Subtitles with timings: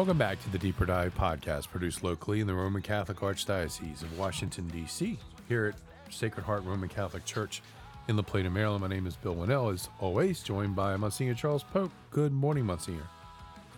[0.00, 4.18] Welcome back to the Deeper Dive podcast, produced locally in the Roman Catholic Archdiocese of
[4.18, 7.60] Washington, D.C., here at Sacred Heart Roman Catholic Church
[8.08, 8.80] in La Plata, Maryland.
[8.80, 11.92] My name is Bill Wannall, as always, joined by Monsignor Charles Pope.
[12.10, 13.06] Good morning, Monsignor.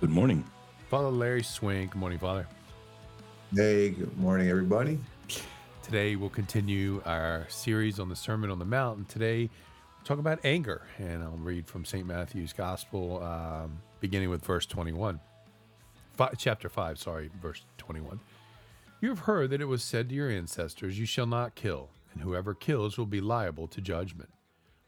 [0.01, 0.45] Good morning.
[0.89, 1.89] Father Larry Swing.
[1.89, 2.47] Good morning, Father.
[3.53, 5.01] Hey, good morning, everybody.
[5.83, 9.51] Today we'll continue our series on the Sermon on the Mount, and today
[9.99, 10.83] we'll talk about anger.
[10.99, 12.07] And I'll read from St.
[12.07, 15.19] Matthew's Gospel, um, beginning with verse 21.
[16.23, 18.21] Five, chapter 5, sorry, verse 21.
[19.01, 22.23] You have heard that it was said to your ancestors, You shall not kill, and
[22.23, 24.31] whoever kills will be liable to judgment.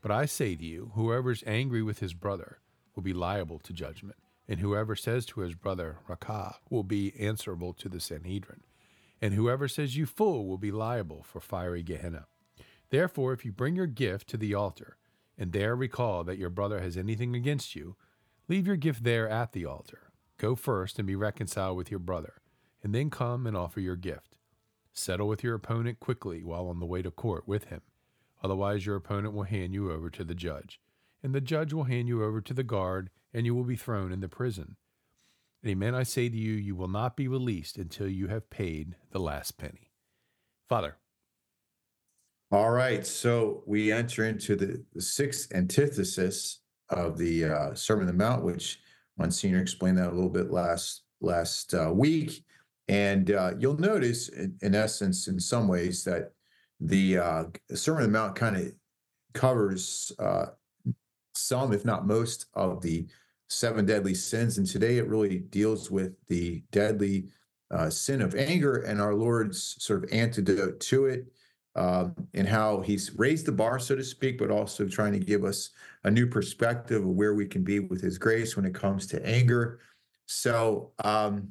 [0.01, 2.59] But I say to you, whoever is angry with his brother
[2.95, 7.73] will be liable to judgment, and whoever says to his brother, Raca, will be answerable
[7.73, 8.61] to the Sanhedrin
[9.21, 12.27] and whoever says you fool will be liable for fiery Gehenna.
[12.91, 14.99] Therefore, if you bring your gift to the altar,
[15.37, 17.97] and there recall that your brother has anything against you,
[18.49, 20.13] leave your gift there at the altar.
[20.39, 22.35] Go first and be reconciled with your brother,
[22.83, 24.37] and then come and offer your gift.
[24.93, 27.83] Settle with your opponent quickly while on the way to court with him.
[28.43, 30.81] Otherwise, your opponent will hand you over to the judge,
[31.23, 34.13] and the judge will hand you over to the guard, and you will be thrown
[34.13, 34.77] into prison.
[35.67, 39.19] Amen, I say to you, you will not be released until you have paid the
[39.19, 39.91] last penny.
[40.69, 40.97] Father.
[42.53, 43.07] All right.
[43.07, 46.61] So we enter into the, the sixth antithesis
[46.91, 48.79] of the uh, Sermon on the Mount, which
[49.17, 52.45] Monsignor explained that a little bit last last uh, week.
[52.89, 56.33] And uh, you'll notice, in, in, essence, in some ways, that
[56.81, 58.73] the uh, Sermon on the Mount kind of
[59.33, 60.47] covers uh,
[61.35, 63.07] some, if not most, of the
[63.49, 64.59] seven deadly sins.
[64.59, 67.29] And today it really deals with the deadly
[67.71, 71.27] uh, sin of anger and our Lord's sort of antidote to it,
[71.77, 75.45] um, and how he's raised the bar, so to speak, but also trying to give
[75.45, 75.71] us
[76.05, 79.27] a new perspective of where we can be with his grace when it comes to
[79.27, 79.81] anger.
[80.27, 81.49] So, um,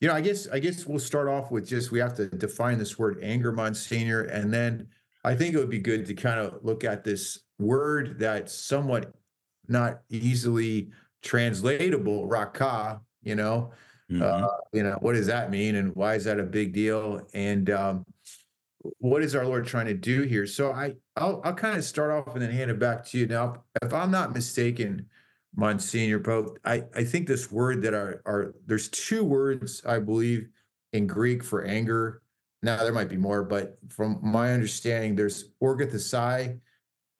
[0.00, 2.78] you know, I guess I guess we'll start off with just we have to define
[2.78, 4.88] this word anger, Monsignor, and then
[5.24, 9.12] I think it would be good to kind of look at this word that's somewhat
[9.68, 10.90] not easily
[11.22, 13.72] translatable raca you know
[14.10, 14.22] mm-hmm.
[14.22, 17.70] uh, you know what does that mean and why is that a big deal and
[17.70, 18.04] um,
[18.98, 20.46] what is our lord trying to do here?
[20.46, 23.26] So i i'll, I'll kind of start off and then hand it back to you.
[23.26, 25.06] Now if i'm not mistaken
[25.58, 30.48] monsignor pope i i think this word that are are there's two words i believe
[30.92, 32.22] in greek for anger.
[32.62, 36.58] Now there might be more but from my understanding there's orgathosai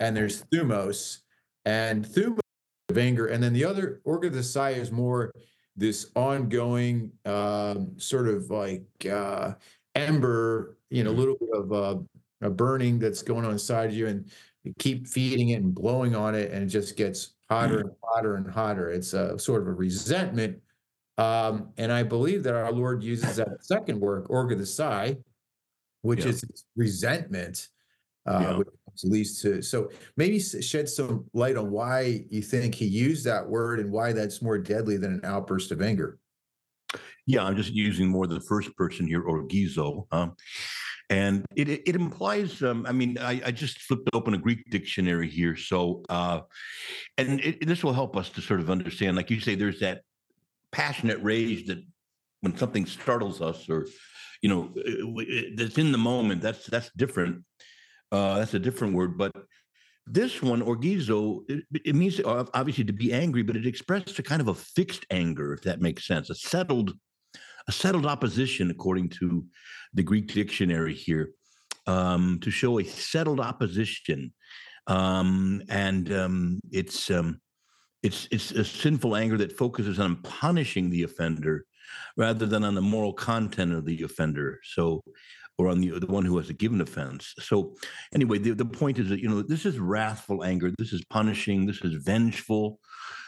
[0.00, 1.18] and there's thumos
[1.64, 2.40] and thumos
[2.88, 3.26] of anger.
[3.26, 5.32] And then the other orgathosai is more
[5.76, 9.52] this ongoing um, sort of like uh,
[9.96, 11.96] ember, you know, a little bit of uh,
[12.42, 14.30] a burning that's going on inside you, and
[14.64, 18.36] you keep feeding it and blowing on it, and it just gets hotter and hotter
[18.36, 18.90] and hotter.
[18.90, 20.58] It's a sort of a resentment.
[21.18, 25.16] Um, and I believe that our Lord uses that second word, orgathosai,
[26.02, 26.30] which yeah.
[26.30, 27.68] is resentment,
[28.26, 28.56] uh, yeah.
[28.58, 28.68] which
[29.04, 33.80] leads to so maybe shed some light on why you think he used that word
[33.80, 36.18] and why that's more deadly than an outburst of anger
[37.26, 40.34] yeah i'm just using more the first person here orgizo um,
[41.10, 45.28] and it it implies um, i mean I, I, just flipped open a greek dictionary
[45.28, 46.40] here so uh,
[47.18, 50.02] and it, this will help us to sort of understand like you say there's that
[50.72, 51.78] passionate rage that
[52.40, 53.86] when something startles us or
[54.42, 54.72] you know
[55.54, 57.42] that's in the moment that's that's different
[58.12, 59.32] uh, that's a different word, but
[60.06, 64.40] this one, orgizo, it, it, means obviously to be angry, but it expressed a kind
[64.40, 66.92] of a fixed anger, if that makes sense, a settled,
[67.68, 69.44] a settled opposition, according to
[69.94, 71.30] the Greek dictionary here,
[71.86, 74.32] um, to show a settled opposition,
[74.86, 77.40] um, and um, it's um,
[78.02, 81.64] it's it's a sinful anger that focuses on punishing the offender
[82.16, 84.60] rather than on the moral content of the offender.
[84.64, 85.02] So
[85.58, 87.34] or on the the one who has a given offense.
[87.38, 87.74] So
[88.14, 90.70] anyway, the, the point is that you know this is wrathful anger.
[90.78, 91.66] This is punishing.
[91.66, 92.80] This is vengeful.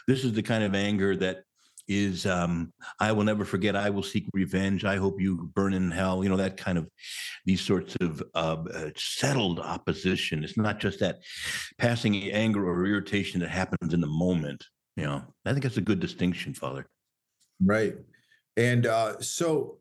[0.07, 1.43] This is the kind of anger that
[1.89, 3.75] is um, I will never forget.
[3.75, 4.85] I will seek revenge.
[4.85, 6.23] I hope you burn in hell.
[6.23, 6.87] You know that kind of
[7.45, 10.43] these sorts of uh, uh, settled opposition.
[10.43, 11.17] It's not just that
[11.77, 14.63] passing anger or irritation that happens in the moment.
[14.95, 16.87] You know, I think that's a good distinction, Father.
[17.61, 17.95] Right,
[18.55, 19.79] and uh, so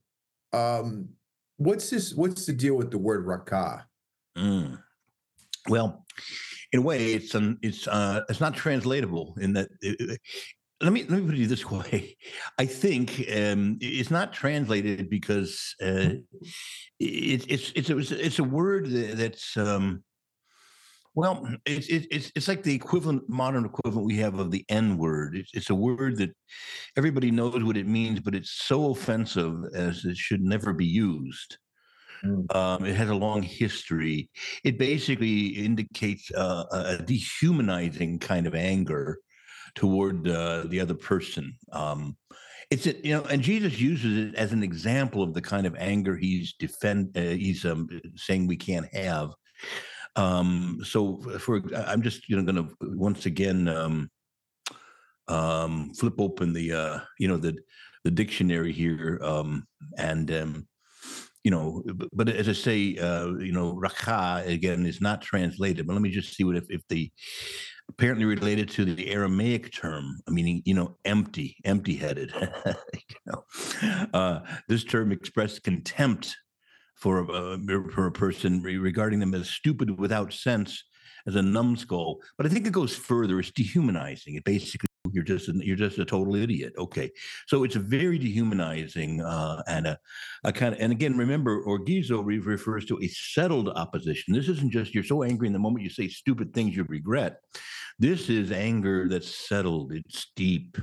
[0.53, 1.11] um,
[1.59, 2.15] What's this?
[2.15, 3.85] What's the deal with the word raca?
[4.37, 4.81] Mm.
[5.69, 6.07] Well,
[6.73, 9.69] in a way, it's an, it's uh, it's not translatable in that.
[9.81, 10.21] It,
[10.81, 12.17] let me let me put it this way.
[12.59, 16.15] I think um, it's not translated because uh,
[16.99, 20.03] it, it's it's it's a, it's a word that's um,
[21.15, 25.37] Well, it's it's it's like the equivalent, modern equivalent we have of the N word.
[25.37, 26.31] It's, it's a word that
[26.97, 31.59] everybody knows what it means, but it's so offensive as it should never be used.
[32.25, 32.55] Mm.
[32.55, 34.31] Um, it has a long history.
[34.63, 39.19] It basically indicates uh, a dehumanizing kind of anger
[39.75, 41.57] toward uh, the other person.
[41.73, 42.17] Um,
[42.71, 45.75] it's a, you know, and Jesus uses it as an example of the kind of
[45.77, 49.31] anger he's defend uh, he's um, saying we can't have.
[50.17, 54.11] Um, so for I'm just you know going to once again um,
[55.29, 57.57] um, flip open the uh, you know the
[58.05, 59.67] the dictionary here um,
[59.97, 60.67] and um,
[61.45, 61.83] you know,
[62.13, 65.87] but as I say, uh, you know, raca again is not translated.
[65.87, 67.11] But let me just see what if, if the
[67.89, 72.33] apparently related to the Aramaic term, meaning you know, empty, empty-headed.
[72.67, 76.37] you know, uh, this term expressed contempt
[76.97, 77.59] for a, uh,
[77.95, 80.85] for a person regarding them as stupid without sense,
[81.27, 82.21] as a numbskull.
[82.37, 83.39] But I think it goes further.
[83.39, 84.35] It's dehumanizing.
[84.35, 86.73] It basically you're just an, you're just a total idiot.
[86.79, 87.11] Okay,
[87.47, 89.99] so it's a very dehumanizing uh, and a,
[90.45, 94.35] a kind of and again remember orgizo refers to a settled opposition.
[94.35, 97.41] This isn't just you're so angry in the moment you say stupid things you regret.
[97.99, 99.93] This is anger that's settled.
[99.93, 100.79] It's deep.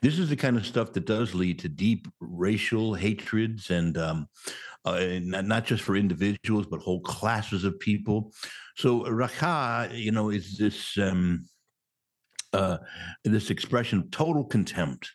[0.00, 4.28] This is the kind of stuff that does lead to deep racial hatreds and um,
[4.84, 8.32] uh, not, just for individuals but whole classes of people.
[8.76, 10.96] So raca, you know, is this.
[10.98, 11.48] Um,
[12.56, 12.78] uh,
[13.24, 15.12] this expression of total contempt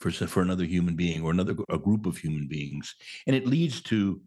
[0.00, 2.94] for for another human being or another a group of human beings,
[3.26, 4.20] and it leads to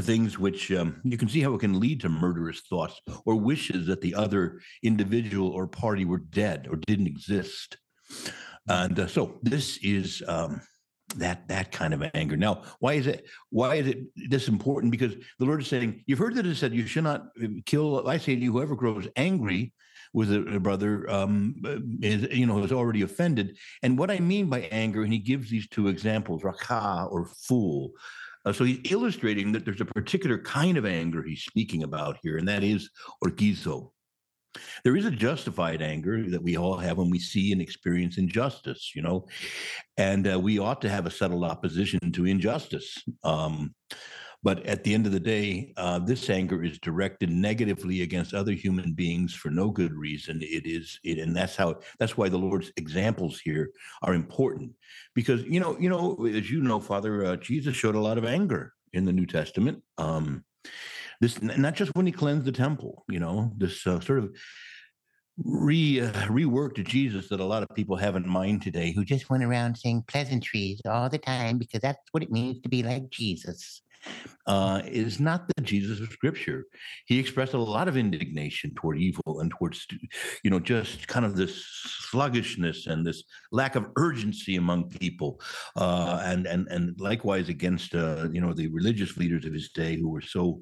[0.00, 3.86] things which um, you can see how it can lead to murderous thoughts or wishes
[3.86, 7.78] that the other individual or party were dead or didn't exist.
[8.68, 10.60] And uh, so this is um,
[11.16, 12.36] that that kind of anger.
[12.36, 14.92] Now, why is it why is it this important?
[14.92, 18.08] Because the Lord is saying, you've heard that it said you should not uh, kill.
[18.08, 19.72] I say to you, whoever grows angry
[20.12, 21.54] with a, a brother um,
[22.02, 23.56] is you know is already offended.
[23.82, 27.92] And what I mean by anger, and he gives these two examples, raca or fool.
[28.44, 32.38] Uh, so he's illustrating that there's a particular kind of anger he's speaking about here,
[32.38, 32.90] and that is
[33.22, 33.90] orgizo.
[34.84, 38.92] There is a justified anger that we all have when we see and experience injustice,
[38.94, 39.26] you know,
[39.96, 43.02] and uh, we ought to have a settled opposition to injustice.
[43.22, 43.74] Um,
[44.42, 48.52] but at the end of the day, uh, this anger is directed negatively against other
[48.52, 50.40] human beings for no good reason.
[50.42, 51.80] It is, it, and that's how.
[51.98, 53.70] That's why the Lord's examples here
[54.02, 54.72] are important,
[55.14, 58.24] because you know, you know, as you know, Father, uh, Jesus showed a lot of
[58.24, 59.82] anger in the New Testament.
[59.98, 60.44] Um,
[61.20, 64.30] this not just when he cleansed the temple, you know, this uh, sort of
[65.36, 69.30] re uh, reworked Jesus that a lot of people have in mind today, who just
[69.30, 73.10] went around saying pleasantries all the time because that's what it means to be like
[73.10, 73.82] Jesus
[74.46, 76.64] uh, is not the Jesus of Scripture.
[77.06, 79.86] He expressed a lot of indignation toward evil and towards,
[80.42, 81.64] you know, just kind of this
[82.10, 85.40] sluggishness and this lack of urgency among people,
[85.76, 89.96] uh, and and and likewise against, uh, you know, the religious leaders of his day
[89.96, 90.60] who were so,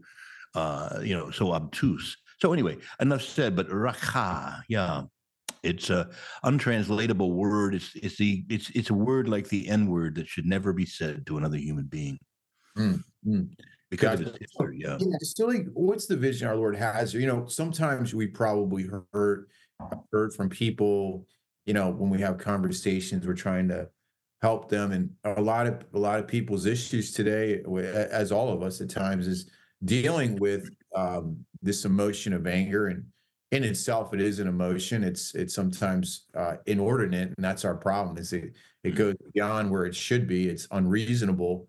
[0.56, 2.16] uh, you know, so obtuse.
[2.40, 3.54] So anyway, enough said.
[3.54, 5.02] But raca, yeah,
[5.62, 6.08] it's a
[6.44, 7.74] untranslatable word.
[7.74, 10.86] It's it's the it's it's a word like the N word that should never be
[10.86, 12.18] said to another human being.
[12.76, 13.48] Mm, mm.
[13.90, 14.96] Because of history, yeah.
[14.98, 17.14] Yeah, still like, what's the vision our Lord has?
[17.14, 19.46] You know, sometimes we probably heard
[20.10, 21.26] heard from people,
[21.66, 23.88] you know, when we have conversations, we're trying to
[24.42, 24.92] help them.
[24.92, 27.62] And a lot of a lot of people's issues today,
[28.10, 29.50] as all of us at times, is
[29.84, 32.88] dealing with um, this emotion of anger.
[32.88, 33.04] And
[33.52, 35.04] in itself, it is an emotion.
[35.04, 38.18] It's it's sometimes uh, inordinate, and that's our problem.
[38.18, 38.52] Is it
[38.82, 38.96] it mm.
[38.96, 40.48] goes beyond where it should be.
[40.48, 41.68] It's unreasonable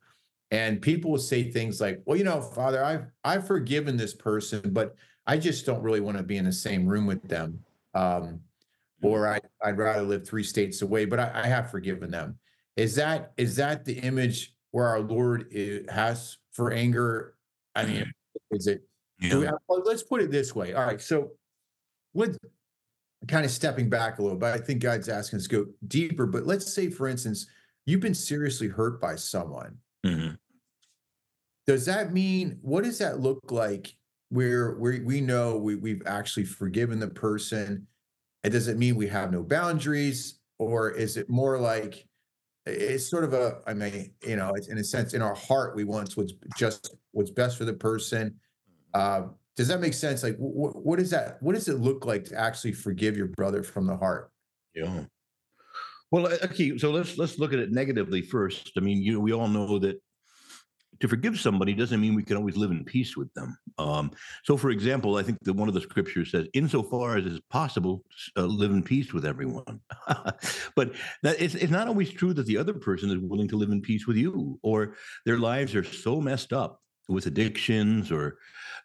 [0.51, 4.61] and people will say things like well you know father i've i've forgiven this person
[4.67, 4.95] but
[5.25, 7.59] i just don't really want to be in the same room with them
[7.93, 8.39] um,
[9.01, 12.37] or I, i'd rather live three states away but I, I, have forgiven them
[12.75, 17.33] is that is that the image where our lord is, has for anger
[17.77, 18.12] i mean
[18.51, 18.81] is it
[19.19, 19.36] yeah.
[19.36, 19.48] we,
[19.86, 21.31] let's put it this way all right so
[22.13, 22.38] with
[23.27, 26.25] kind of stepping back a little bit i think god's asking us to go deeper
[26.25, 27.48] but let's say for instance
[27.86, 30.36] you've been seriously hurt by someone Mm-hmm.
[31.65, 33.93] Does that mean what does that look like
[34.29, 37.88] where we we know we, we've actually forgiven the person?
[38.43, 40.39] And does it mean we have no boundaries?
[40.60, 42.06] Or is it more like
[42.67, 45.75] it's sort of a, I mean, you know, it's in a sense, in our heart,
[45.75, 48.36] we want what's just what's best for the person.
[48.93, 49.24] Uh,
[49.55, 50.24] does that make sense?
[50.24, 51.41] Like, wh- what is that?
[51.41, 54.31] What does it look like to actually forgive your brother from the heart?
[54.75, 55.03] Yeah.
[56.12, 58.71] Well, okay, so let's let's look at it negatively first.
[58.77, 60.01] I mean, you we all know that
[60.99, 63.57] to forgive somebody doesn't mean we can always live in peace with them.
[63.77, 64.11] Um,
[64.43, 68.03] so, for example, I think that one of the scriptures says, "Insofar as is possible,
[68.35, 69.79] uh, live in peace with everyone."
[70.75, 73.71] but that it's, it's not always true that the other person is willing to live
[73.71, 78.37] in peace with you, or their lives are so messed up with addictions or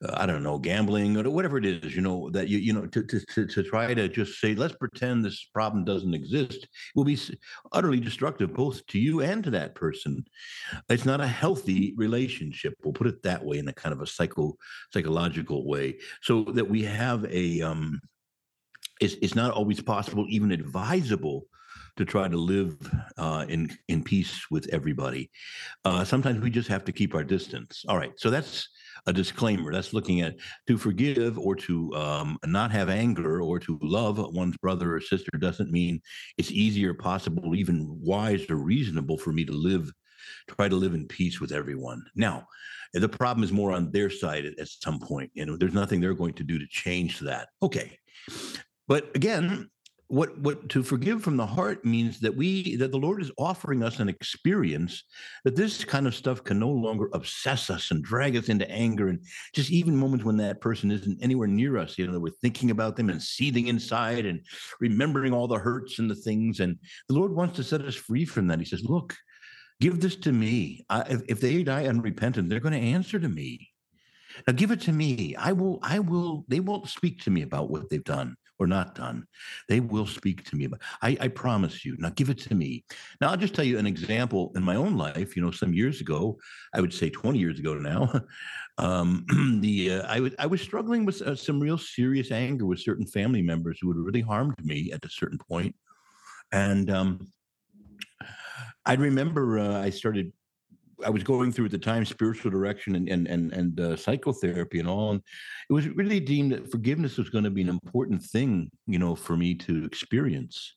[0.02, 2.86] uh, I don't know, gambling or whatever it is, you know, that you, you know,
[2.86, 7.18] to, to, to try to just say, let's pretend this problem doesn't exist will be
[7.72, 10.24] utterly destructive both to you and to that person.
[10.88, 12.74] It's not a healthy relationship.
[12.82, 14.56] We'll put it that way in a kind of a psycho
[14.92, 18.00] psychological way so that we have a, um,
[19.00, 21.46] it's, it's not always possible, even advisable
[21.96, 22.76] to try to live
[23.18, 25.30] uh, in in peace with everybody.
[25.84, 27.84] Uh, sometimes we just have to keep our distance.
[27.88, 28.68] All right, so that's
[29.06, 29.72] a disclaimer.
[29.72, 30.36] That's looking at
[30.68, 35.30] to forgive or to um, not have anger or to love one's brother or sister
[35.38, 36.00] doesn't mean
[36.38, 39.90] it's easier, possible, even wise or reasonable for me to live,
[40.48, 42.02] try to live in peace with everyone.
[42.14, 42.46] Now,
[42.94, 45.30] the problem is more on their side at, at some point.
[45.34, 47.48] You know, there's nothing they're going to do to change that.
[47.62, 47.98] Okay.
[48.86, 49.70] But again,
[50.12, 53.82] what what to forgive from the heart means that we that the lord is offering
[53.82, 55.04] us an experience
[55.42, 59.08] that this kind of stuff can no longer obsess us and drag us into anger
[59.08, 61.96] and just even moments when that person isn't anywhere near us.
[61.96, 64.44] You know that we're thinking about them and seething inside and
[64.80, 66.60] remembering all the hurts and the things.
[66.60, 66.76] And
[67.08, 68.58] the lord wants to set us free from that.
[68.58, 69.16] He says look
[69.80, 70.84] give this to me.
[70.90, 73.70] I, if, if they die unrepentant they're going to answer to me.
[74.46, 75.36] Now give it to me.
[75.36, 78.94] I will i will they won't speak to me about what they've done or not
[78.94, 79.26] done,
[79.68, 80.68] they will speak to me.
[81.02, 81.96] I, I promise you.
[81.98, 82.84] Now give it to me.
[83.20, 85.36] Now I'll just tell you an example in my own life.
[85.36, 86.38] You know, some years ago,
[86.74, 88.12] I would say 20 years ago now,
[88.78, 89.24] um,
[89.60, 93.06] the uh, I was I was struggling with uh, some real serious anger with certain
[93.06, 95.74] family members who had really harmed me at a certain point,
[96.52, 97.28] and um,
[98.84, 100.32] I remember uh, I started
[101.04, 104.78] I was going through at the time spiritual direction and and and, and uh, psychotherapy
[104.80, 105.20] and all, and
[105.68, 109.14] it was really deemed that forgiveness was going to be an important thing, you know,
[109.14, 110.74] for me to experience.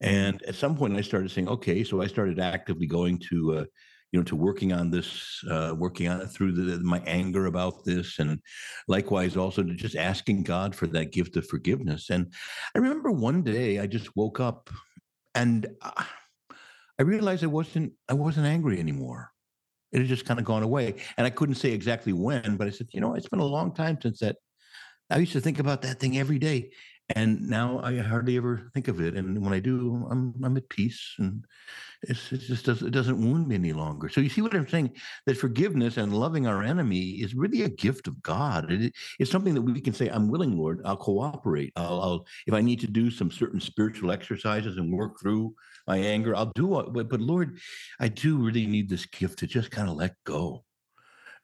[0.00, 3.64] And at some point, I started saying, okay, so I started actively going to, uh,
[4.12, 7.84] you know, to working on this, uh, working on it through the, my anger about
[7.84, 8.40] this, and
[8.88, 12.10] likewise also to just asking God for that gift of forgiveness.
[12.10, 12.32] And
[12.74, 14.68] I remember one day I just woke up,
[15.34, 15.66] and
[16.98, 19.30] I realized I wasn't I wasn't angry anymore.
[19.92, 20.96] It had just kind of gone away.
[21.16, 23.74] And I couldn't say exactly when, but I said, you know, it's been a long
[23.74, 24.36] time since that.
[25.10, 26.70] I used to think about that thing every day.
[27.14, 29.14] And now I hardly ever think of it.
[29.14, 31.44] And when I do, I'm I'm at peace, and
[32.02, 34.08] it's, it just does it doesn't wound me any longer.
[34.08, 34.90] So you see what I'm saying?
[35.26, 38.72] That forgiveness and loving our enemy is really a gift of God.
[38.72, 40.80] It, it's something that we can say, "I'm willing, Lord.
[40.84, 41.72] I'll cooperate.
[41.76, 45.54] I'll, I'll if I need to do some certain spiritual exercises and work through
[45.86, 46.34] my anger.
[46.34, 46.92] I'll do it.
[46.92, 47.58] But, Lord,
[48.00, 50.64] I do really need this gift to just kind of let go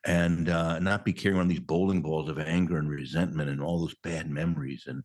[0.04, 3.80] and uh, not be carrying on these bowling balls of anger and resentment and all
[3.80, 4.84] those bad memories.
[4.86, 5.02] And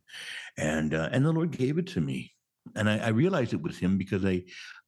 [0.58, 2.34] and uh, and the Lord gave it to me,
[2.75, 4.44] and I, I realized it was Him because I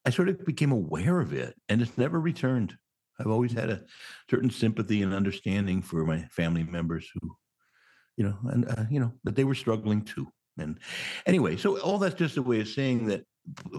[0.05, 2.75] I sort of became aware of it, and it's never returned.
[3.19, 3.83] I've always had a
[4.31, 7.35] certain sympathy and understanding for my family members who,
[8.15, 10.27] you know, and uh, you know that they were struggling too.
[10.57, 10.79] And
[11.25, 13.23] anyway, so all that's just a way of saying that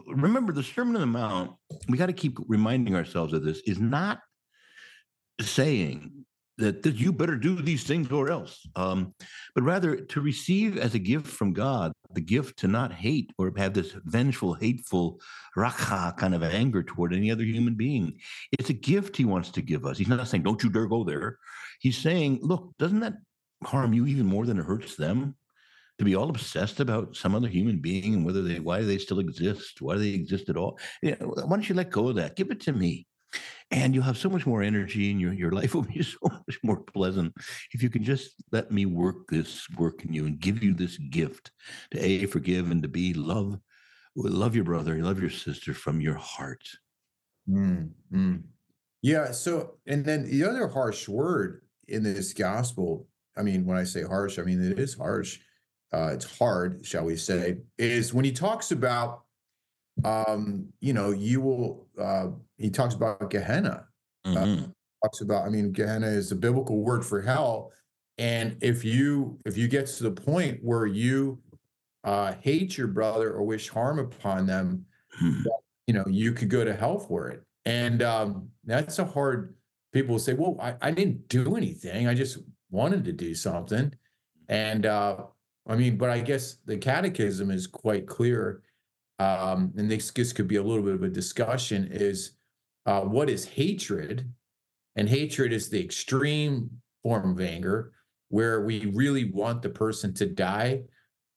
[0.07, 1.53] remember the Sermon on the Mount,
[1.89, 4.21] we got to keep reminding ourselves of this, is not
[5.41, 6.25] saying
[6.59, 9.15] that, you better do these things or else, um,
[9.55, 13.53] but rather to receive as a gift from God the gift to not hate or
[13.57, 15.21] have this vengeful, hateful,
[15.57, 18.19] raca kind of anger toward any other human being.
[18.59, 19.97] It's a gift He wants to give us.
[19.97, 21.39] He's not saying, don't you dare go there.
[21.81, 23.15] He's saying, look, doesn't that
[23.65, 25.37] harm you even more than it hurts them?
[26.01, 28.97] To be all obsessed about some other human being and whether they why do they
[28.97, 30.79] still exist why do they exist at all.
[31.03, 32.37] Why don't you let go of that?
[32.37, 33.07] Give it to me.
[33.71, 36.59] And you'll have so much more energy and your, your life will be so much
[36.63, 37.35] more pleasant
[37.75, 40.97] if you can just let me work this work in you and give you this
[40.97, 41.51] gift
[41.91, 43.59] to a forgive and to b love
[44.17, 46.65] love your brother love your sister from your heart.
[47.47, 48.43] Mm.
[49.03, 53.85] yeah so and then the other harsh word in this gospel i mean when i
[53.85, 55.41] say harsh i mean it is harsh
[55.93, 59.23] uh, it's hard, shall we say, is when he talks about,
[60.05, 61.89] um, you know, you will.
[62.01, 62.29] Uh,
[62.59, 63.87] he talks about Gehenna.
[64.25, 64.65] Uh, mm-hmm.
[64.65, 64.67] Uh,
[65.05, 65.45] talks about.
[65.45, 67.73] I mean, Gehenna is a biblical word for hell,
[68.19, 71.41] and if you if you get to the point where you
[72.05, 74.87] uh, hate your brother or wish harm upon them,
[75.19, 75.43] hmm.
[75.89, 79.57] you know, you could go to hell for it, and um, that's a hard.
[79.93, 82.07] People say, "Well, I, I didn't do anything.
[82.07, 82.39] I just
[82.71, 83.93] wanted to do something,"
[84.49, 85.25] and uh,
[85.69, 88.63] I mean, but I guess the catechism is quite clear.
[89.19, 92.33] Um, and this, this could be a little bit of a discussion is
[92.87, 94.29] uh, what is hatred
[94.97, 96.71] And hatred is the extreme
[97.03, 97.93] form of anger
[98.29, 100.83] where we really want the person to die.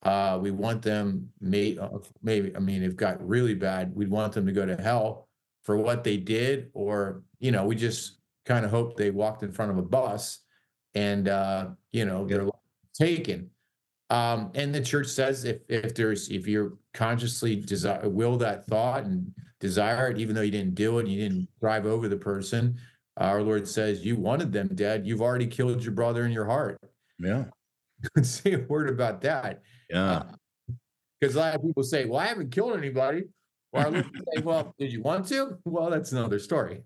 [0.03, 1.89] Uh, we want them may uh,
[2.21, 3.95] maybe I mean if it got really bad.
[3.95, 5.29] We'd want them to go to hell
[5.63, 9.51] for what they did, or you know, we just kind of hope they walked in
[9.51, 10.39] front of a bus
[10.95, 12.47] and uh, you know they're
[12.93, 13.49] taken.
[14.13, 19.05] Um, and the church says if if there's if you're consciously desire will that thought
[19.05, 22.77] and desire it, even though you didn't do it, you didn't drive over the person.
[23.17, 25.07] Our Lord says you wanted them dead.
[25.07, 26.77] You've already killed your brother in your heart.
[27.17, 27.45] Yeah.
[28.21, 29.63] say a word about that.
[29.89, 30.21] Yeah.
[31.19, 33.23] Because uh, a lot of people say, "Well, I haven't killed anybody."
[33.71, 34.03] Or I say,
[34.43, 36.83] "Well, did you want to?" Well, that's another story.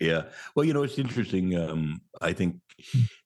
[0.00, 0.26] yeah.
[0.54, 1.58] Well, you know, it's interesting.
[1.58, 2.60] Um, I think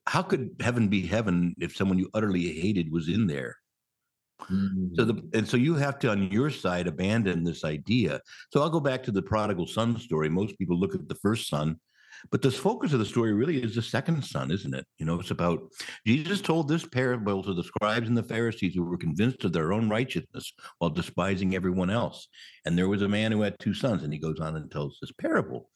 [0.07, 3.57] how could heaven be heaven if someone you utterly hated was in there?
[4.43, 4.95] Mm-hmm.
[4.95, 5.35] So the mm.
[5.37, 8.21] and so you have to on your side abandon this idea.
[8.53, 10.29] So I'll go back to the prodigal son story.
[10.29, 11.79] Most people look at the first son
[12.31, 14.87] but the focus of the story really is the second son, isn't it?
[14.99, 15.73] You know, it's about
[16.07, 19.73] Jesus told this parable to the scribes and the Pharisees who were convinced of their
[19.73, 22.29] own righteousness while despising everyone else.
[22.65, 24.99] And there was a man who had two sons, and he goes on and tells
[25.01, 25.71] this parable.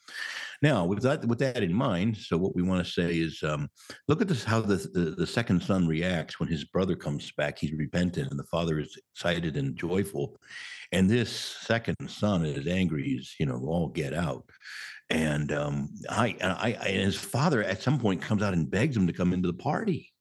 [0.63, 3.69] Now, with that with that in mind, so what we want to say is, um,
[4.09, 7.59] look at this: how the, the the second son reacts when his brother comes back.
[7.59, 10.39] He's repentant, and the father is excited and joyful.
[10.93, 13.05] And this second son is angry.
[13.05, 14.45] He's you know all get out.
[15.11, 18.97] And um, I, I, I, and his father at some point comes out and begs
[18.97, 20.15] him to come into the party.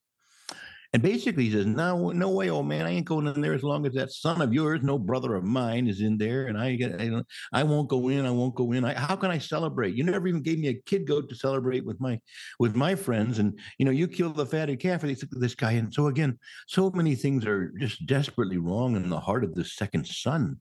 [0.93, 2.85] And basically he says, No, no way, old man.
[2.85, 5.43] I ain't going in there as long as that son of yours, no brother of
[5.43, 6.45] mine, is in there.
[6.45, 8.27] And I I, I won't go in.
[8.27, 8.85] I won't go in.
[8.85, 9.95] I, how can I celebrate?
[9.95, 12.19] You never even gave me a kid goat to celebrate with my
[12.59, 13.39] with my friends.
[13.39, 15.71] And you know, you killed the fatted calf for this guy.
[15.71, 19.65] And so again, so many things are just desperately wrong in the heart of the
[19.65, 20.57] second son.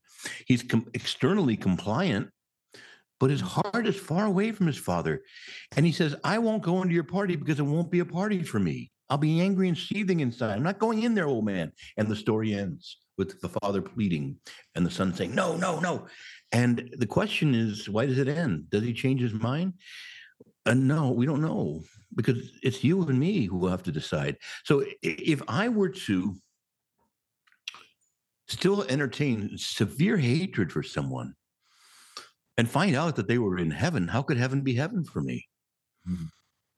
[0.46, 2.30] He's com- externally compliant
[3.22, 5.22] but his heart is far away from his father.
[5.76, 8.42] And he says, I won't go into your party because it won't be a party
[8.42, 8.90] for me.
[9.08, 10.56] I'll be angry and seething inside.
[10.56, 11.70] I'm not going in there, old man.
[11.96, 14.38] And the story ends with the father pleading
[14.74, 16.08] and the son saying, No, no, no.
[16.50, 18.68] And the question is, why does it end?
[18.70, 19.74] Does he change his mind?
[20.66, 21.84] Uh, no, we don't know
[22.16, 24.36] because it's you and me who will have to decide.
[24.64, 26.34] So if I were to
[28.48, 31.36] still entertain severe hatred for someone,
[32.56, 35.46] and find out that they were in heaven, how could heaven be heaven for me?
[36.08, 36.24] Mm-hmm.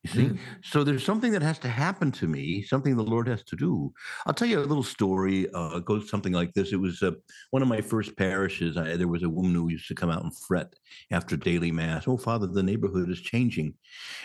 [0.04, 0.24] You see?
[0.26, 0.36] Mm-hmm.
[0.62, 3.90] So there's something that has to happen to me, something the Lord has to do.
[4.26, 5.50] I'll tell you a little story.
[5.54, 6.74] Uh, it goes something like this.
[6.74, 7.12] It was uh,
[7.52, 8.76] one of my first parishes.
[8.76, 10.74] I, there was a woman who used to come out and fret
[11.10, 12.06] after daily mass.
[12.06, 13.74] Oh, Father, the neighborhood is changing.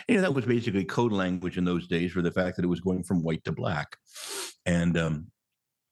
[0.06, 2.64] And, you know, that was basically code language in those days for the fact that
[2.66, 3.96] it was going from white to black.
[4.66, 5.28] And um,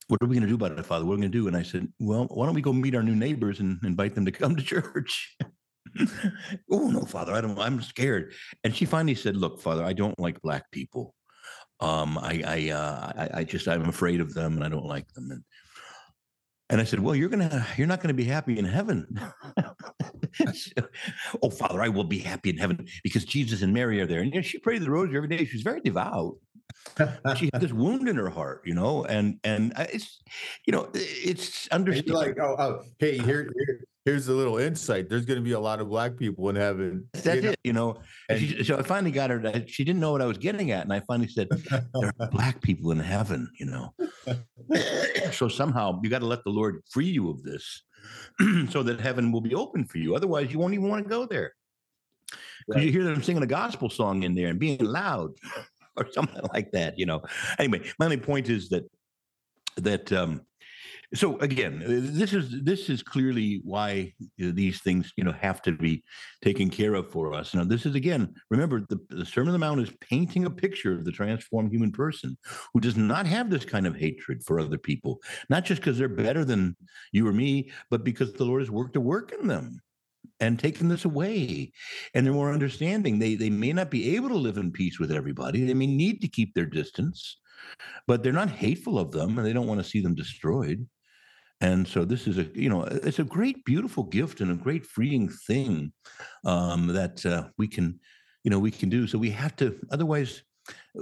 [0.08, 1.04] what are we going to do about it, Father?
[1.04, 1.48] What are we going to do?
[1.48, 4.24] And I said, well, why don't we go meet our new neighbors and invite them
[4.24, 5.36] to come to church?
[6.70, 7.58] oh no, Father, I don't.
[7.58, 8.32] I'm scared.
[8.64, 11.14] And she finally said, look, Father, I don't like black people.
[11.80, 15.08] Um, I, I, uh, I, I just, I'm afraid of them, and I don't like
[15.12, 15.30] them.
[15.30, 15.44] And
[16.70, 19.06] and I said, "Well, you're gonna, you're not gonna be happy in heaven."
[21.42, 24.20] oh, Father, I will be happy in heaven because Jesus and Mary are there.
[24.20, 25.46] And you know, she prayed the rosary every day.
[25.46, 26.36] She was very devout
[27.36, 30.20] she had this wound in her heart, you know, and and uh, it's,
[30.66, 32.20] you know, it's understandable.
[32.20, 35.08] Like, oh, oh, hey, here, here, here's a little insight.
[35.08, 37.08] There's going to be a lot of black people in heaven.
[37.12, 37.50] That's you know?
[37.50, 37.96] it, you know.
[38.28, 39.40] And she, so I finally got her.
[39.40, 42.28] To, she didn't know what I was getting at, and I finally said, "There are
[42.30, 43.94] black people in heaven," you know.
[45.32, 47.82] so somehow you got to let the Lord free you of this,
[48.70, 50.14] so that heaven will be open for you.
[50.14, 51.52] Otherwise, you won't even want to go there.
[52.66, 52.86] Because right.
[52.86, 55.32] you hear them singing a gospel song in there and being loud
[55.98, 57.22] or something like that, you know.
[57.58, 58.88] Anyway, my only point is that
[59.76, 60.40] that um
[61.14, 66.02] so again this is this is clearly why these things you know have to be
[66.42, 69.58] taken care of for us now this is again remember the, the sermon on the
[69.58, 72.36] mount is painting a picture of the transformed human person
[72.74, 76.08] who does not have this kind of hatred for other people not just because they're
[76.08, 76.76] better than
[77.12, 79.80] you or me but because the lord has worked a work in them
[80.40, 81.72] and taking this away
[82.14, 83.18] and they're more understanding.
[83.18, 85.64] They they may not be able to live in peace with everybody.
[85.64, 87.38] They may need to keep their distance
[88.06, 90.86] but they're not hateful of them and they don't want to see them destroyed.
[91.60, 94.86] And so this is a you know it's a great beautiful gift and a great
[94.86, 95.92] freeing thing
[96.44, 97.98] um, that uh, we can
[98.44, 99.06] you know we can do.
[99.06, 100.42] So we have to otherwise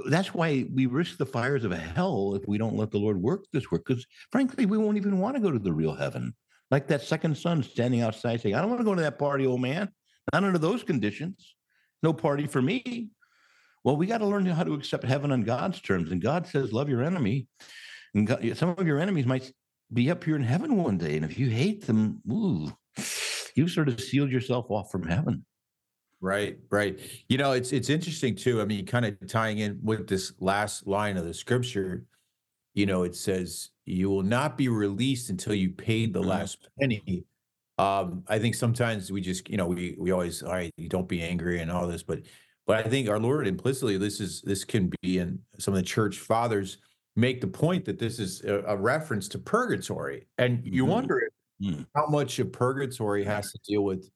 [0.09, 3.44] that's why we risk the fires of hell if we don't let the lord work
[3.53, 6.33] this work because frankly we won't even want to go to the real heaven
[6.71, 9.47] like that second son standing outside saying, I don't want to go to that party,
[9.47, 9.89] old man.
[10.33, 11.55] Not under those conditions.
[12.03, 13.11] No party for me.
[13.85, 16.11] Well, we got to learn how to accept heaven on God's terms.
[16.11, 17.47] And God says, love your enemy.
[18.15, 19.53] And God, some of your enemies might
[19.93, 21.15] be up here in heaven one day.
[21.17, 22.73] And if you hate them, ooh,
[23.55, 25.45] you sort of sealed yourself off from heaven.
[26.21, 26.99] Right, right.
[27.29, 28.61] You know, it's it's interesting too.
[28.61, 32.05] I mean, kind of tying in with this last line of the scripture,
[32.77, 36.27] you know, it says, "You will not be released until you paid the Mhm.
[36.29, 37.27] last penny."
[37.79, 41.09] Um, I think sometimes we just, you know, we we always, all right, you don't
[41.09, 42.21] be angry and all this, but
[42.67, 45.85] but I think our Lord implicitly, this is this can be, and some of the
[45.87, 46.79] church fathers
[47.17, 50.91] make the point that this is a, a reference to purgatory, and you Mhm.
[50.91, 51.21] wonder
[51.62, 51.87] Mm.
[51.95, 54.11] how much of purgatory has to deal with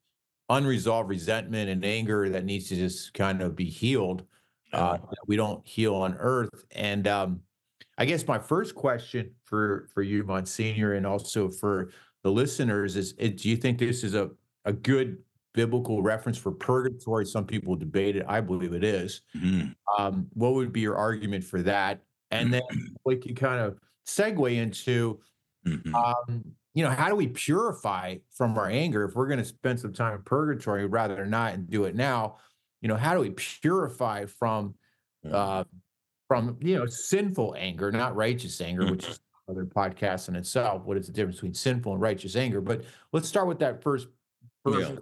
[0.49, 4.25] unresolved resentment and anger that needs to just kind of be healed.
[4.73, 4.97] Uh,
[5.27, 6.65] we don't heal on earth.
[6.71, 7.43] And um,
[8.01, 11.91] I guess my first question for for you, Monsignor, and also for
[12.23, 14.31] the listeners is: it, Do you think this is a
[14.65, 15.19] a good
[15.53, 17.27] biblical reference for purgatory?
[17.27, 18.25] Some people debate it.
[18.27, 19.21] I believe it is.
[19.35, 19.75] Mhm.
[19.99, 22.01] Um, what would be your argument for that?
[22.31, 22.63] And then
[23.05, 25.19] we can kind of segue into
[25.67, 25.93] Mhm.
[25.93, 29.03] um, you know, how do we purify from our anger?
[29.03, 31.93] If we're going to spend some time in purgatory, rather than not and do it
[31.93, 32.37] now.
[32.81, 34.73] You know, how do we purify from
[35.31, 35.65] uh
[36.31, 40.85] from you know sinful anger, not righteous anger, which is another podcast in itself.
[40.85, 42.61] What is the difference between sinful and righteous anger?
[42.61, 44.07] But let's start with that first.
[44.63, 44.95] first Yeah.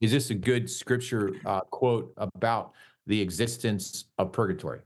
[0.00, 2.72] Is this a good scripture uh, quote about
[3.06, 4.80] the existence of purgatory?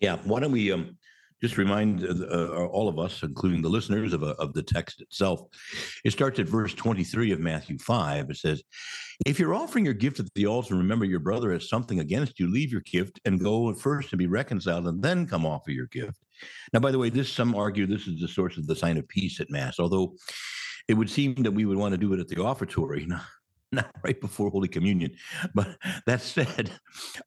[0.00, 0.16] Yeah.
[0.24, 0.96] Why don't we um,
[1.44, 5.02] just remind uh, uh, all of us, including the listeners, of, uh, of the text
[5.02, 5.42] itself?
[6.02, 8.30] It starts at verse 23 of Matthew 5.
[8.30, 8.62] It says,
[9.26, 12.50] If you're offering your gift at the altar, remember your brother has something against you,
[12.50, 16.18] leave your gift and go first and be reconciled, and then come offer your gift.
[16.72, 19.06] Now, by the way, this some argue this is the source of the sign of
[19.08, 20.16] peace at Mass, although
[20.88, 23.06] it would seem that we would want to do it at the offertory,
[23.74, 25.12] not right before Holy Communion.
[25.54, 26.70] But that said,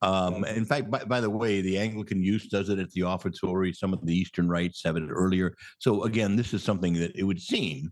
[0.01, 3.73] um, in fact, by, by the way, the Anglican use does it at the offertory.
[3.73, 5.53] Some of the Eastern rites have it earlier.
[5.79, 7.91] So again, this is something that it would seem.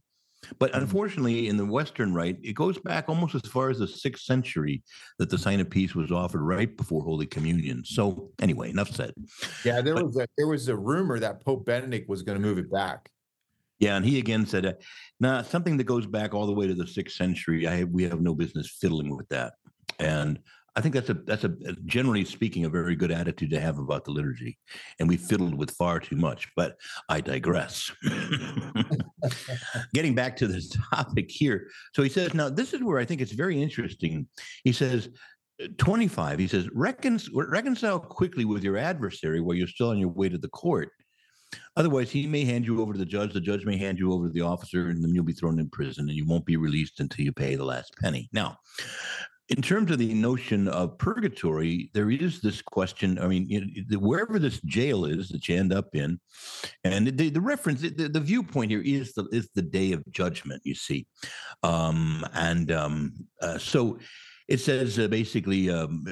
[0.59, 4.25] But unfortunately, in the Western rite, it goes back almost as far as the sixth
[4.25, 4.83] century
[5.17, 7.83] that the sign of peace was offered right before Holy Communion.
[7.83, 9.13] So anyway, enough said.
[9.63, 12.47] Yeah, there But- was a, there was a rumor that Pope Benedict was going to
[12.47, 13.09] move it back.
[13.79, 14.73] Yeah, and he again said, uh,
[15.19, 17.67] "Nah, something that goes back all the way to the sixth century.
[17.67, 19.53] I we have no business fiddling with that."
[19.99, 20.39] And
[20.77, 24.03] I think that's a that's a generally speaking a very good attitude to have about
[24.03, 24.57] the liturgy.
[24.99, 26.75] And we fiddled with far too much, but
[27.07, 27.91] I digress.
[29.93, 33.21] Getting back to this topic here, so he says, now this is where I think
[33.21, 34.27] it's very interesting.
[34.63, 35.09] He says.
[35.77, 40.27] 25 he says Recon- reconcile quickly with your adversary while you're still on your way
[40.27, 40.91] to the court
[41.75, 43.33] Otherwise, he may hand you over to the judge.
[43.33, 45.69] The judge may hand you over to the officer, and then you'll be thrown in
[45.69, 48.29] prison, and you won't be released until you pay the last penny.
[48.31, 48.57] Now,
[49.49, 53.19] in terms of the notion of purgatory, there is this question.
[53.19, 56.19] I mean, wherever this jail is that you end up in,
[56.83, 60.61] and the, the reference, the, the viewpoint here is the is the day of judgment.
[60.65, 61.05] You see,
[61.61, 63.99] um, and um, uh, so
[64.47, 66.05] it says uh, basically um,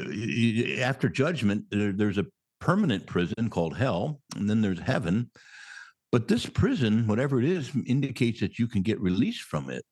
[0.80, 2.26] after judgment, there, there's a
[2.64, 5.30] permanent prison called hell, and then there's heaven.
[6.14, 9.84] But this prison, whatever it is, indicates that you can get released from it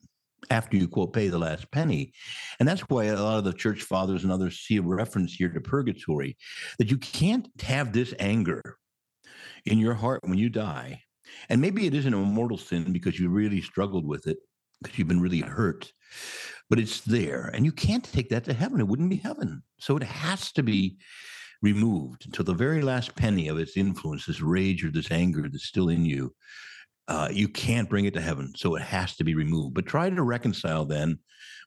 [0.50, 2.14] after you quote pay the last penny.
[2.62, 5.50] And that's why a lot of the church fathers and others see a reference here
[5.50, 6.38] to purgatory,
[6.80, 8.78] that you can't have this anger
[9.66, 11.02] in your heart when you die.
[11.50, 14.38] And maybe it isn't a mortal sin because you really struggled with it,
[14.82, 15.92] because you've been really hurt,
[16.70, 17.52] but it's there.
[17.54, 18.80] And you can't take that to heaven.
[18.80, 19.62] It wouldn't be heaven.
[19.78, 21.00] So it has to be
[21.62, 25.66] removed until the very last penny of its influence, this rage or this anger that's
[25.66, 26.34] still in you.
[27.08, 29.74] Uh, you can't bring it to heaven, so it has to be removed.
[29.74, 31.20] But try to reconcile then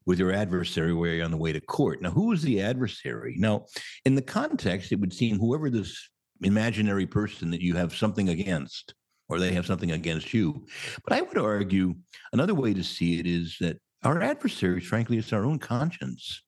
[0.06, 2.02] with your adversary where you're on the way to court.
[2.02, 3.36] Now, who is the adversary?
[3.38, 3.66] Now,
[4.04, 6.08] in the context, it would seem whoever this
[6.42, 8.94] imaginary person that you have something against,
[9.28, 10.66] or they have something against you.
[11.04, 11.94] But I would argue
[12.32, 16.42] another way to see it is that our adversaries, frankly, it's our own conscience.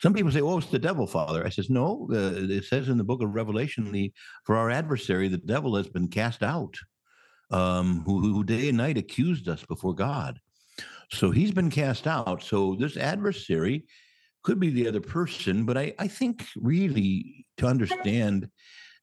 [0.00, 2.08] Some people say, "Oh, it's the devil, Father." I says, "No.
[2.10, 4.12] Uh, it says in the book of Revelation, the
[4.44, 6.76] for our adversary, the devil has been cast out,
[7.50, 10.40] um, who, who day and night accused us before God.
[11.10, 12.42] So he's been cast out.
[12.42, 13.84] So this adversary
[14.42, 18.48] could be the other person, but I, I think really to understand,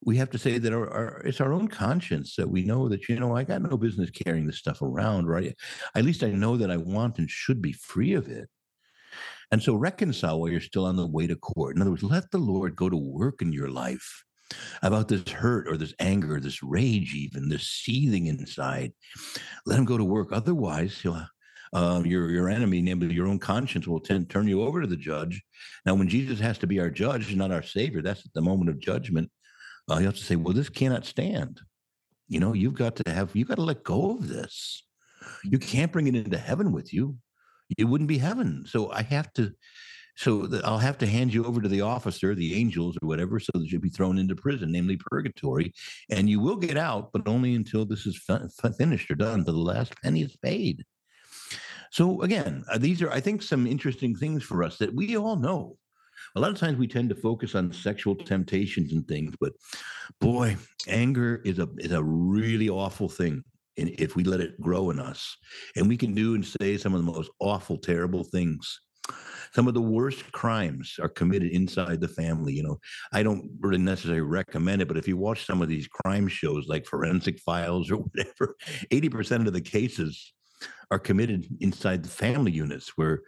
[0.02, 3.10] we have to say that our, our, it's our own conscience that we know that
[3.10, 5.56] you know I got no business carrying this stuff around, right?
[5.96, 8.50] At least I know that I want and should be free of it.
[9.54, 11.76] And so reconcile while you're still on the way to court.
[11.76, 14.24] In other words, let the Lord go to work in your life
[14.82, 18.94] about this hurt or this anger, this rage, even this seething inside.
[19.68, 20.30] Let him go to work.
[20.32, 21.24] Otherwise, he'll,
[21.72, 24.98] uh, your your enemy, namely your own conscience, will tend, turn you over to the
[24.98, 25.40] judge.
[25.86, 28.72] Now, when Jesus has to be our judge, not our savior, that's at the moment
[28.72, 29.30] of judgment.
[29.88, 31.62] Uh, you have to say, "Well, this cannot stand."
[32.28, 34.84] You know, you've got to have, you got to let go of this.
[35.44, 37.20] You can't bring it into heaven with you
[37.78, 38.66] it wouldn't be heaven.
[38.68, 39.54] So I have to
[40.16, 43.52] so I'll have to hand you over to the officer, the angels or whatever, so
[43.56, 45.74] that you'll be thrown into prison, namely purgatory,
[46.10, 48.22] and you will get out, but only until this is
[48.78, 50.86] finished or done, till the last penny is paid.
[51.92, 55.36] So again, uh, these are, I think, some interesting things for us that we all
[55.36, 55.78] know.
[56.36, 59.54] A lot of times we tend to focus on sexual temptations and things, but
[60.20, 60.58] boy,
[60.88, 63.44] anger is a is a really awful thing
[63.76, 65.36] if we let it grow in us.
[65.76, 68.80] And we can do and say some of the most awful, terrible things
[69.54, 72.54] some of the worst crimes are committed inside the family.
[72.54, 72.80] You know,
[73.12, 76.68] I don't really necessarily recommend it, but if you watch some of these crime shows
[76.68, 78.56] like Forensic Files or whatever,
[78.92, 80.34] 80% of the cases
[80.92, 83.22] are committed inside the family units where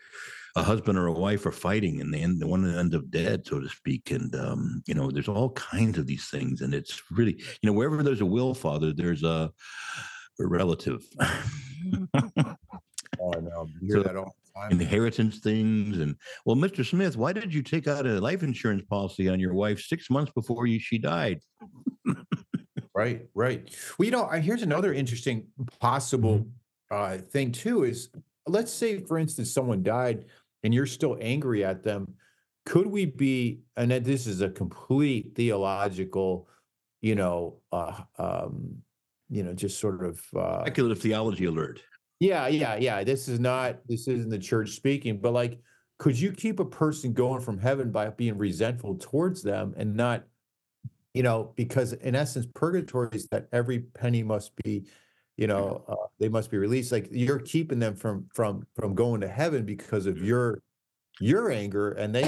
[0.55, 3.59] a husband or a wife are fighting and they end, one ends up dead, so
[3.59, 4.09] to speak.
[4.11, 6.61] And, um, you know, there's all kinds of these things.
[6.61, 11.05] And it's really, you know, wherever there's a will, father, there's a, a relative.
[11.19, 11.33] oh,
[12.15, 13.67] I know.
[13.81, 14.35] You hear so, that all
[14.71, 15.99] inheritance things.
[15.99, 16.85] And well, Mr.
[16.85, 20.31] Smith, why did you take out a life insurance policy on your wife six months
[20.33, 21.39] before you, she died?
[22.95, 23.75] right, right.
[23.97, 25.47] Well, you know, here's another interesting
[25.79, 26.39] possible
[26.91, 27.15] mm-hmm.
[27.15, 28.09] uh, thing too is
[28.47, 30.25] let's say, for instance, someone died
[30.63, 32.13] and you're still angry at them.
[32.65, 36.47] Could we be, and this is a complete theological,
[37.01, 38.81] you know, uh, um,
[39.29, 41.81] you know, just sort of uh, speculative theology alert.
[42.19, 43.03] Yeah, yeah, yeah.
[43.03, 45.59] This is not this isn't the church speaking, but like
[45.97, 50.23] could you keep a person going from heaven by being resentful towards them and not
[51.13, 54.85] you know because in essence purgatory is that every penny must be
[55.37, 59.21] you know uh, they must be released like you're keeping them from from from going
[59.21, 60.59] to heaven because of your
[61.21, 62.23] your anger and they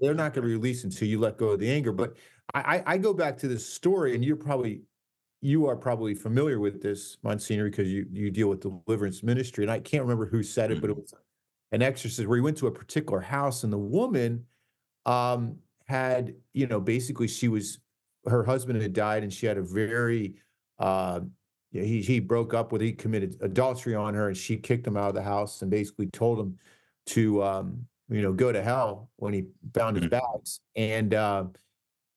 [0.00, 2.14] they're not going to release until you let go of the anger but
[2.52, 4.82] I, I go back to this story and you're probably
[5.44, 9.70] you are probably familiar with this, Monsignor, because you you deal with deliverance ministry, and
[9.70, 11.02] I can't remember who said it, but it mm-hmm.
[11.02, 11.12] was
[11.70, 14.46] an exorcist where he went to a particular house, and the woman
[15.04, 17.78] um, had, you know, basically she was
[18.26, 20.34] her husband had died, and she had a very
[20.78, 21.20] uh,
[21.72, 25.10] he he broke up with he committed adultery on her, and she kicked him out
[25.10, 26.58] of the house and basically told him
[27.04, 30.18] to um, you know go to hell when he found his mm-hmm.
[30.18, 31.44] bags, and uh,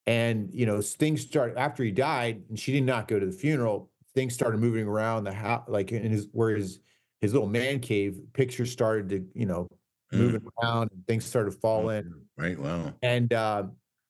[0.08, 3.32] and you know things started after he died and she did not go to the
[3.32, 6.80] funeral things started moving around the house like in his where his
[7.22, 9.67] his little man cave pictures started to you know
[10.13, 10.17] mm.
[10.17, 12.12] moving around and things started falling.
[12.38, 13.63] right wow and uh,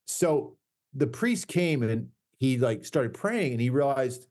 [0.06, 0.56] so
[0.94, 2.08] the priest came and
[2.38, 4.28] he like started praying and he realized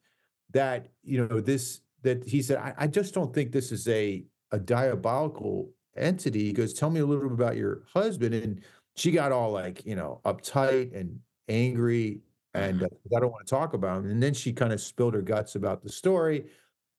[0.53, 4.25] that you know this that he said I, I just don't think this is a
[4.53, 8.61] a diabolical entity he goes tell me a little bit about your husband and
[8.95, 12.21] she got all like you know uptight and angry
[12.55, 14.11] and uh, I don't want to talk about him.
[14.11, 16.47] And then she kind of spilled her guts about the story.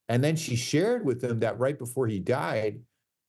[0.09, 2.79] And then she shared with him that right before he died,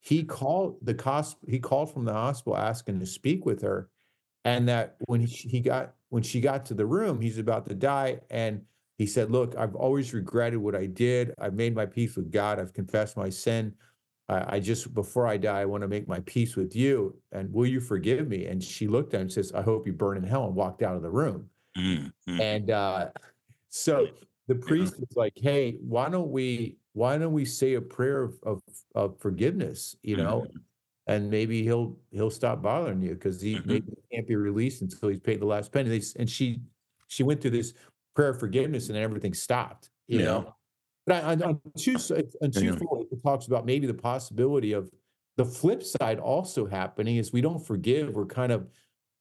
[0.01, 3.91] he called the cost he called from the hospital asking to speak with her.
[4.45, 7.75] And that when he, he got when she got to the room, he's about to
[7.75, 8.21] die.
[8.31, 8.63] And
[8.97, 11.35] he said, Look, I've always regretted what I did.
[11.39, 12.59] I've made my peace with God.
[12.59, 13.75] I've confessed my sin.
[14.29, 17.17] I, I just before I die, I want to make my peace with you.
[17.33, 18.47] And will you forgive me?
[18.47, 20.83] And she looked at him and says, I hope you burn in hell and walked
[20.83, 21.49] out of the room.
[21.77, 22.41] Mm-hmm.
[22.41, 23.09] And uh,
[23.71, 24.09] so
[24.47, 28.35] the priest was like, Hey, why don't we why don't we say a prayer of
[28.43, 28.63] of,
[28.95, 30.47] of forgiveness, you know?
[30.47, 30.57] Mm-hmm.
[31.07, 33.69] And maybe he'll he'll stop bothering you because he mm-hmm.
[33.69, 36.03] maybe can't be released until he's paid the last penny.
[36.19, 36.61] And she
[37.07, 37.73] she went through this
[38.15, 40.25] prayer of forgiveness and then everything stopped, you yeah.
[40.27, 40.55] know.
[41.07, 41.95] But on, on two
[42.43, 44.91] on two it talks about maybe the possibility of
[45.37, 48.15] the flip side also happening is we don't forgive.
[48.15, 48.69] We're kind of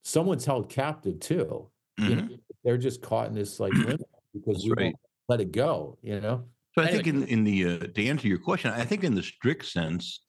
[0.04, 1.70] someone's held captive too.
[2.00, 2.10] Mm-hmm.
[2.10, 3.74] You know, they're just caught in this like
[4.34, 4.86] because you right.
[4.86, 4.96] won't
[5.30, 5.98] let it go.
[6.02, 6.46] You know.
[6.78, 9.24] So I think in, in the uh, to answer your question, I think in the
[9.24, 10.20] strict sense,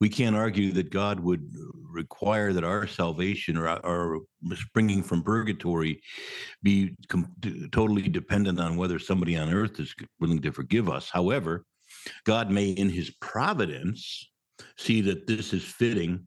[0.00, 1.48] we can't argue that God would
[1.80, 4.18] require that our salvation or our
[4.54, 6.00] springing from purgatory
[6.60, 7.32] be com-
[7.70, 11.08] totally dependent on whether somebody on earth is willing to forgive us.
[11.08, 11.64] However,
[12.24, 14.30] God may, in His providence,
[14.76, 16.26] see that this is fitting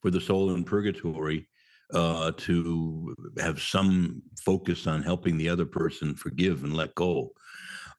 [0.00, 1.48] for the soul in purgatory
[1.92, 7.32] uh, to have some focus on helping the other person forgive and let go.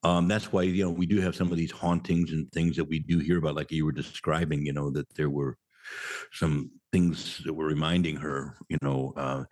[0.03, 2.85] Um, that's why you know we do have some of these hauntings and things that
[2.85, 4.65] we do hear about, like you were describing.
[4.65, 5.57] You know that there were
[6.31, 8.55] some things that were reminding her.
[8.69, 9.43] You know, uh,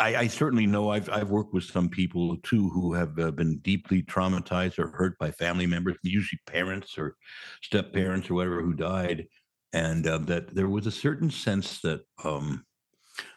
[0.00, 3.58] I, I, certainly know I've I've worked with some people too who have uh, been
[3.58, 7.16] deeply traumatized or hurt by family members, usually parents or
[7.62, 9.26] step parents or whatever who died,
[9.74, 12.64] and uh, that there was a certain sense that um,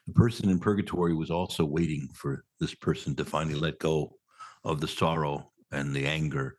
[0.07, 4.15] the person in purgatory was also waiting for this person to finally let go
[4.63, 6.55] of the sorrow and the anger.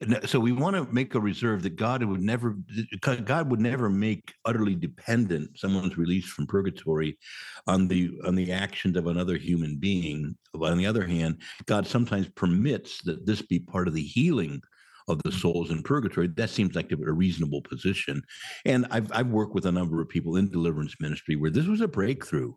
[0.00, 2.56] And so we want to make a reserve that God would never
[3.00, 7.18] God would never make utterly dependent someone's release from purgatory
[7.66, 10.36] on the on the actions of another human being.
[10.52, 14.60] But on the other hand, God sometimes permits that this be part of the healing
[15.08, 16.28] of the souls in purgatory.
[16.28, 18.22] That seems like a reasonable position.
[18.64, 21.80] And I've I've worked with a number of people in deliverance ministry where this was
[21.80, 22.54] a breakthrough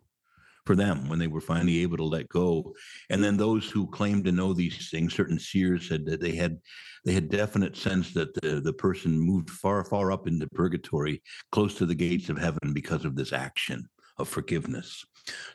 [0.66, 2.74] for them when they were finally able to let go.
[3.08, 6.58] And then those who claimed to know these things, certain seers said that they had
[7.04, 11.74] they had definite sense that the, the person moved far, far up into purgatory, close
[11.76, 15.04] to the gates of heaven because of this action of forgiveness.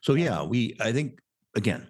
[0.01, 1.19] So yeah, we I think
[1.55, 1.89] again,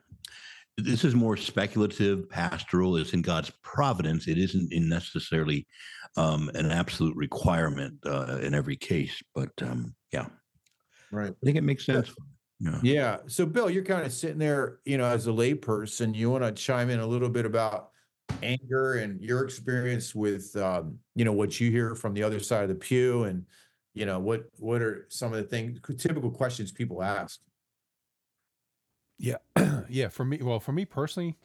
[0.78, 2.98] this is more speculative, pastoral.
[2.98, 4.28] It's in God's providence.
[4.28, 5.68] It isn't in necessarily
[6.18, 9.22] um, an absolute requirement uh, in every case.
[9.36, 10.26] But um, yeah,
[11.12, 11.32] right.
[11.32, 12.12] I think it makes sense.
[12.62, 12.80] Yeah.
[12.84, 13.18] yeah.
[13.26, 16.14] So, Bill, you're kind of sitting there, you know, as a layperson.
[16.16, 17.90] You want to chime in a little bit about
[18.44, 22.64] anger and your experience with, um, you know, what you hear from the other side
[22.64, 23.46] of the pew, and
[23.96, 27.40] you know, what what are some of the things, typical questions people ask.
[29.18, 29.38] Yeah,
[29.90, 30.10] yeah.
[30.10, 31.36] For me, well, for me personally,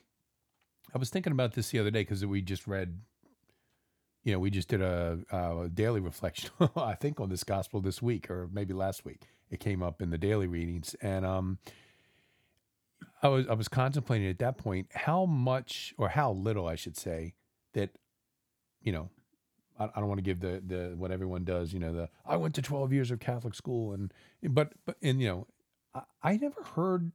[0.94, 3.00] I was thinking about this the other day because we just read.
[4.22, 8.02] You know, we just did a, a daily reflection, I think, on this gospel this
[8.02, 11.58] week or maybe last week it came up in the daily readings, and um,
[13.22, 16.96] I was I was contemplating at that point how much or how little I should
[16.96, 17.34] say
[17.74, 17.90] that,
[18.82, 19.10] you know,
[19.78, 22.36] I, I don't want to give the the what everyone does, you know, the I
[22.36, 25.46] went to twelve years of Catholic school, and but but and you know,
[25.94, 27.12] I, I never heard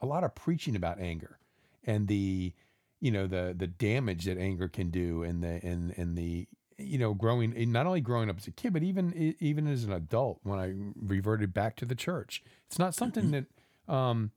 [0.00, 1.38] a lot of preaching about anger
[1.84, 2.52] and the
[3.00, 6.46] you know the the damage that anger can do and the and and the
[6.78, 9.84] you know, growing eh, not only growing up as a kid, but even even as
[9.84, 12.42] an adult when I reverted back to the church.
[12.66, 13.42] It's not something mm-hmm.
[13.86, 14.32] that um,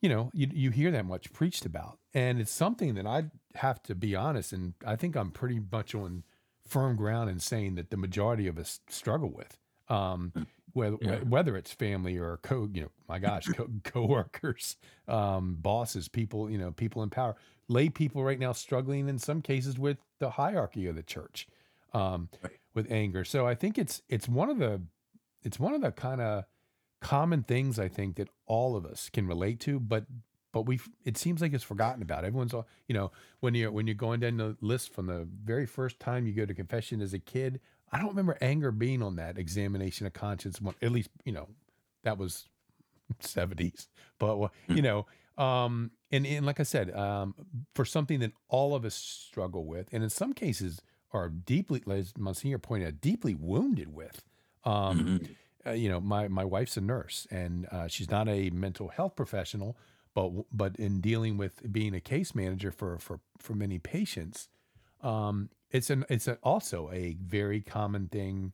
[0.00, 3.24] you know you you hear that much preached about, and it's something that I
[3.56, 6.24] have to be honest, and I think I'm pretty much on
[6.66, 9.58] firm ground in saying that the majority of us struggle with.
[9.88, 11.16] Um, mm, whether yeah.
[11.20, 14.76] whether it's family or co, you know, my gosh, co- coworkers,
[15.08, 17.36] um, bosses, people, you know, people in power,
[17.68, 21.46] lay people right now struggling in some cases with the hierarchy of the church
[21.92, 22.52] um, right.
[22.74, 23.24] with anger.
[23.24, 24.82] So I think it's it's one of the
[25.42, 26.44] it's one of the kind of
[27.00, 30.06] common things I think that all of us can relate to, but
[30.52, 32.24] but we it seems like it's forgotten about.
[32.24, 35.66] Everyone's all you know when you're when you're going down the list from the very
[35.66, 37.60] first time you go to confession as a kid.
[37.90, 40.60] I don't remember anger being on that examination of conscience.
[40.60, 41.48] One, at least you know
[42.04, 42.48] that was
[43.22, 44.36] 70s, but
[44.68, 44.80] you hmm.
[44.80, 45.06] know.
[45.36, 47.32] Um, and, and like I said, um,
[47.76, 50.80] for something that all of us struggle with, and in some cases
[51.12, 54.22] are deeply, as Monsignor pointed out, deeply wounded with.
[54.64, 55.68] Um, mm-hmm.
[55.68, 59.16] uh, you know, my my wife's a nurse, and uh, she's not a mental health
[59.16, 59.76] professional,
[60.14, 64.48] but but in dealing with being a case manager for for for many patients,
[65.02, 68.52] um, it's an it's a, also a very common thing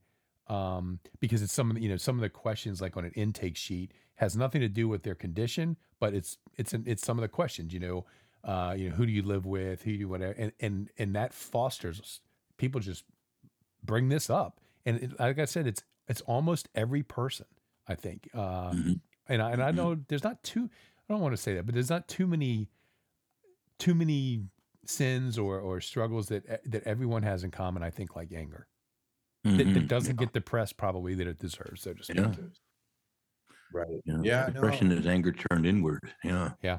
[0.48, 3.12] um, because it's some of the, you know some of the questions like on an
[3.12, 7.18] intake sheet has nothing to do with their condition, but it's it's an, it's some
[7.18, 7.72] of the questions.
[7.72, 8.06] You know,
[8.44, 11.14] uh, you know who do you live with, who do you whatever, and and and
[11.16, 12.20] that fosters
[12.58, 13.04] people just
[13.82, 17.46] bring this up, and it, like I said, it's it's almost every person.
[17.86, 18.92] I think, uh, mm-hmm.
[19.28, 19.76] and I, and I mm-hmm.
[19.76, 20.70] know there's not too.
[21.08, 22.70] I don't want to say that, but there's not too many,
[23.78, 24.44] too many
[24.86, 27.82] sins or or struggles that that everyone has in common.
[27.82, 28.66] I think like anger,
[29.46, 29.56] mm-hmm.
[29.58, 29.86] that, that, mm-hmm.
[29.86, 30.24] doesn't yeah.
[30.26, 31.82] get the press probably that it deserves.
[31.82, 32.16] So to speak.
[32.16, 32.32] Yeah.
[33.72, 34.00] Right.
[34.04, 34.18] Yeah.
[34.22, 34.96] yeah depression no.
[34.96, 36.12] is anger turned inward.
[36.22, 36.50] Yeah.
[36.62, 36.78] Yeah.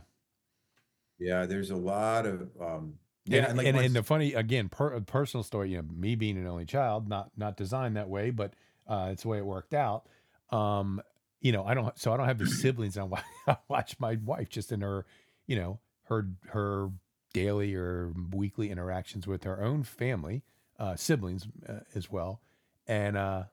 [1.20, 1.46] Yeah.
[1.46, 2.94] There's a lot of um,
[3.26, 5.72] yeah, and, like and, and, the funny again, per, personal story.
[5.72, 8.54] You know, me being an only child, not not designed that way, but
[8.88, 10.08] uh, it's the way it worked out.
[10.52, 11.02] Um,
[11.42, 11.98] you know, I don't.
[11.98, 12.98] So I don't have the siblings.
[13.48, 15.06] I watch my wife just in her,
[15.48, 16.90] you know, her her
[17.34, 20.44] daily or weekly interactions with her own family,
[20.80, 22.42] uh, siblings uh, as well,
[22.88, 23.44] and uh,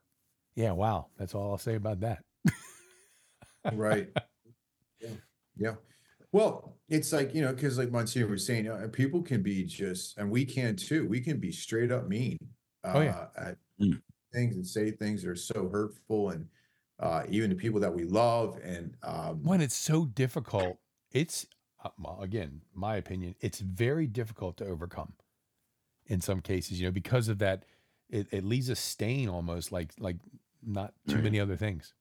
[0.54, 2.24] yeah, wow, that's all I'll say about that.
[3.72, 4.08] right.
[5.00, 5.08] Yeah.
[5.56, 5.74] Yeah.
[6.32, 10.16] Well, it's like, you know, because like Monsignor was saying, uh, people can be just,
[10.18, 12.38] and we can too, we can be straight up mean
[12.84, 13.26] uh, oh, yeah.
[13.36, 14.00] at mm.
[14.32, 16.46] things and say things that are so hurtful and
[17.00, 18.58] uh, even to people that we love.
[18.64, 20.78] And um, when it's so difficult,
[21.10, 21.46] it's,
[21.84, 25.12] uh, again, my opinion, it's very difficult to overcome
[26.06, 27.64] in some cases, you know, because of that,
[28.08, 30.16] it, it leaves a stain almost like, like
[30.62, 31.94] not too many other things.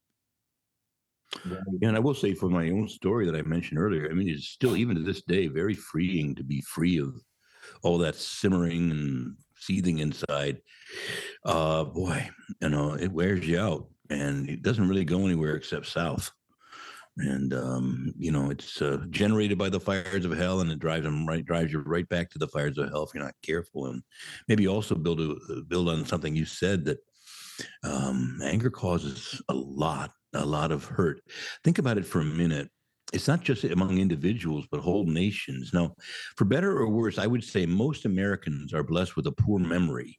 [1.82, 4.49] And I will say, for my own story that I mentioned earlier, I mean, it's
[4.49, 7.15] still even to this day very freeing to be free of
[7.84, 10.61] all that simmering and seething inside.
[11.45, 12.29] Uh, boy,
[12.61, 16.32] you know, it wears you out, and it doesn't really go anywhere except south.
[17.17, 21.03] and um, you know it's uh, generated by the fires of hell, and it drives
[21.03, 23.88] them right drives you right back to the fires of hell if you're not careful.
[23.88, 24.01] And
[24.47, 26.99] maybe also build a build on something you said that
[27.84, 31.21] um, anger causes a lot a lot of hurt.
[31.63, 32.69] Think about it for a minute.
[33.13, 35.71] It's not just among individuals, but whole nations.
[35.73, 35.95] Now,
[36.38, 40.17] for better or worse, I would say most Americans are blessed with a poor memory.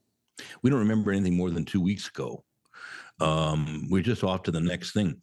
[0.62, 2.44] We don't remember anything more than two weeks ago.
[3.20, 5.22] Um, we're just off to the next thing.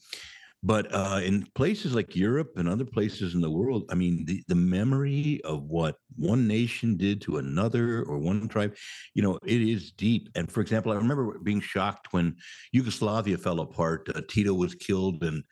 [0.62, 4.43] But uh, in places like Europe and other places in the world, I mean, the,
[4.49, 8.76] the memory of what one nation did to another or one tribe,
[9.14, 10.28] you know, it is deep.
[10.36, 12.36] And for example, I remember being shocked when
[12.74, 14.10] Yugoslavia fell apart.
[14.14, 15.43] Uh, Tito was killed, and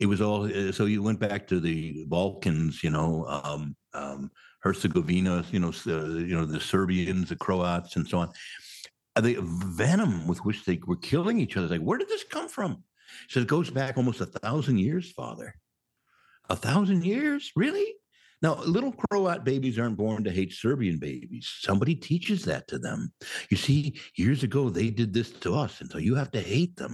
[0.00, 0.44] it was all.
[0.46, 4.30] Uh, so you went back to the Balkans, you know, um, um,
[4.62, 8.30] Herzegovina, you know, uh, you know, the Serbians, the Croats, and so on.
[9.20, 12.82] The venom with which they were killing each other, like, where did this come from?
[13.28, 15.54] So it goes back almost a thousand years, Father.
[16.48, 17.52] A thousand years?
[17.56, 17.94] Really?
[18.40, 21.52] Now, little Croat babies aren't born to hate Serbian babies.
[21.60, 23.12] Somebody teaches that to them.
[23.50, 26.76] You see, years ago, they did this to us, and so you have to hate
[26.76, 26.92] them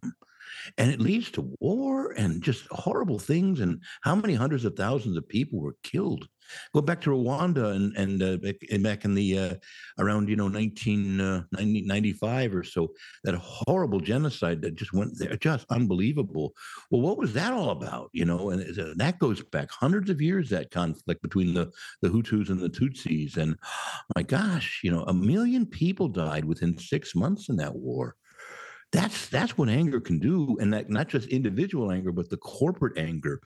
[0.79, 3.61] and it leads to war and just horrible things.
[3.61, 6.29] And how many hundreds of thousands of people were killed?
[6.73, 9.55] Go back to Rwanda and and uh, back, back in the uh,
[9.99, 12.93] around you know 1995 uh, or so,
[13.25, 16.55] that horrible genocide that just went there, just unbelievable.
[16.91, 18.11] Well, what was that all about?
[18.13, 18.63] You know, and
[18.97, 20.51] that goes back hundreds of years.
[20.51, 21.73] That conflict between the
[22.03, 23.57] the Hutus and the Tutsis, and
[24.17, 28.17] my gosh, you know, a million people died within six months in that war
[28.95, 32.97] that's that's what anger can do and that not just individual anger but the corporate
[32.97, 33.41] anger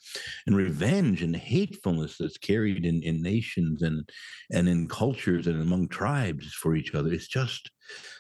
[0.47, 4.09] and revenge and hatefulness that's carried in in nations and
[4.51, 7.11] and in cultures and among tribes for each other.
[7.11, 7.71] It's just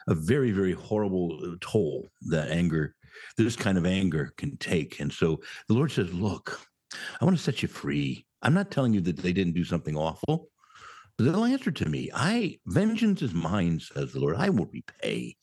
[0.08, 2.94] a very very horrible uh, toll that anger
[3.36, 4.98] this kind of anger can take.
[5.00, 6.58] And so the lord says look
[7.20, 8.24] i want to set you free.
[8.40, 10.48] I'm not telling you that they didn't do something awful
[11.18, 12.08] but they'll answer to me.
[12.14, 14.36] I vengeance is mine says the lord.
[14.36, 15.36] I will repay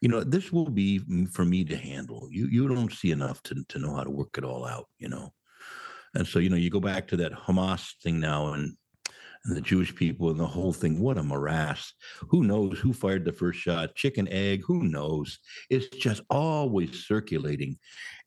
[0.00, 1.00] you know, this will be
[1.32, 2.28] for me to handle.
[2.30, 5.08] You you don't see enough to to know how to work it all out, you
[5.08, 5.32] know.
[6.14, 8.76] And so, you know, you go back to that Hamas thing now and
[9.46, 10.98] and the Jewish people and the whole thing.
[11.00, 11.92] What a morass.
[12.28, 13.94] Who knows who fired the first shot?
[13.94, 15.38] Chicken, egg, who knows?
[15.70, 17.78] It's just always circulating.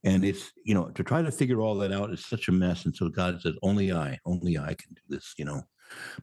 [0.03, 2.85] And it's, you know, to try to figure all that out is such a mess.
[2.85, 5.61] And so God says, only I, only I can do this, you know.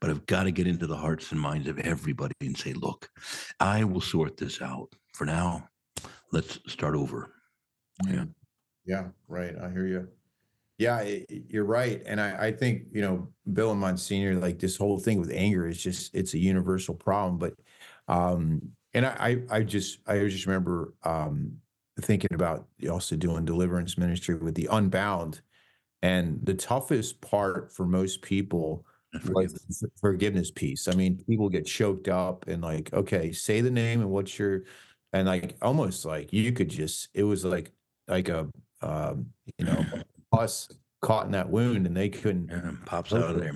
[0.00, 3.08] But I've got to get into the hearts and minds of everybody and say, look,
[3.60, 5.68] I will sort this out for now,
[6.32, 7.32] let's start over.
[8.06, 8.24] Yeah.
[8.84, 9.04] Yeah.
[9.28, 9.54] Right.
[9.60, 10.08] I hear you.
[10.78, 11.02] Yeah,
[11.48, 12.02] you're right.
[12.04, 15.66] And I, I think, you know, Bill and Monsignor, like this whole thing with anger
[15.66, 17.38] is just, it's a universal problem.
[17.38, 17.54] But,
[18.08, 18.60] um,
[18.92, 21.56] and I, I just, I just remember, um,
[22.02, 25.40] thinking about also doing deliverance ministry with the unbound.
[26.02, 28.84] And the toughest part for most people
[29.24, 30.50] the forgiveness.
[30.50, 30.88] piece.
[30.88, 34.62] I mean, people get choked up and like, okay, say the name and what's your
[35.12, 37.72] and like almost like you could just it was like
[38.08, 38.48] like a
[38.82, 39.26] um,
[39.58, 39.84] you know
[40.32, 40.68] us
[41.02, 43.54] caught in that wound and they couldn't yeah, pops out of there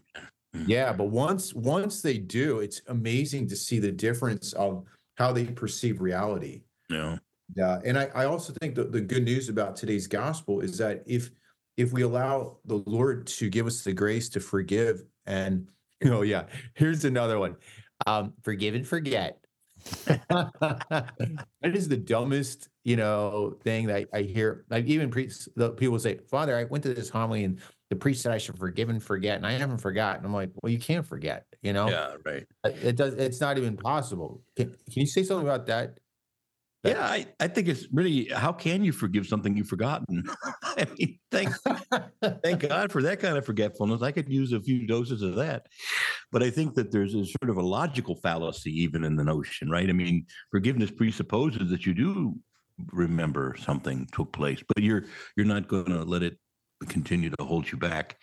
[0.56, 0.64] mm.
[0.66, 4.84] yeah but once once they do it's amazing to see the difference of
[5.16, 6.62] how they perceive reality.
[6.88, 7.18] Yeah.
[7.56, 11.02] Yeah and i, I also think that the good news about today's gospel is that
[11.06, 11.30] if
[11.76, 15.68] if we allow the lord to give us the grace to forgive and
[16.06, 16.44] oh yeah
[16.74, 17.56] here's another one
[18.06, 19.40] um forgive and forget
[20.06, 24.64] that is the dumbest, you know, thing that I hear.
[24.68, 27.58] Like even priests, the people say, "Father, I went to this homily and
[27.88, 30.72] the priest said I should forgive and forget, and I haven't forgotten." I'm like, "Well,
[30.72, 32.46] you can't forget, you know." Yeah, right.
[32.64, 33.14] It does.
[33.14, 34.42] It's not even possible.
[34.56, 35.98] Can, can you say something about that?
[36.82, 40.24] Yeah, I, I think it's really how can you forgive something you've forgotten?
[40.62, 41.50] I mean, thank
[42.42, 44.00] thank God for that kind of forgetfulness.
[44.00, 45.66] I could use a few doses of that.
[46.32, 49.68] But I think that there's a sort of a logical fallacy even in the notion,
[49.68, 49.90] right?
[49.90, 52.36] I mean, forgiveness presupposes that you do
[52.92, 55.04] remember something took place, but you're
[55.36, 56.38] you're not going to let it
[56.88, 58.16] continue to hold you back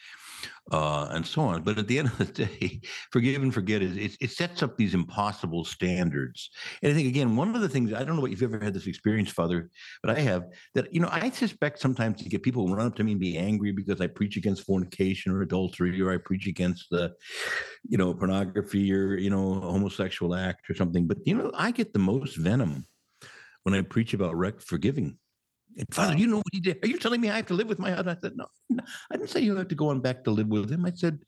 [0.72, 1.64] uh, and so on.
[1.64, 2.82] But at the end of the day,
[3.12, 6.50] forgive and forget is it, it, sets up these impossible standards.
[6.82, 8.74] And I think again, one of the things I don't know what you've ever had
[8.74, 9.70] this experience, Father,
[10.04, 10.46] but I have
[10.76, 13.38] that you know I suspect sometimes to get people run up to me and be
[13.38, 17.14] angry because I preach against fornication or adultery or I preach against the,
[17.88, 21.08] you know, pornography or you know homosexual act or something.
[21.08, 22.86] But you know, I get the most venom
[23.64, 25.18] when I preach about rec- forgiving
[25.78, 26.84] and Father, you know what he did?
[26.84, 28.18] Are you telling me I have to live with my husband?
[28.18, 30.48] I said, no, no, I didn't say you have to go on back to live
[30.48, 30.86] with him.
[30.86, 31.20] I said,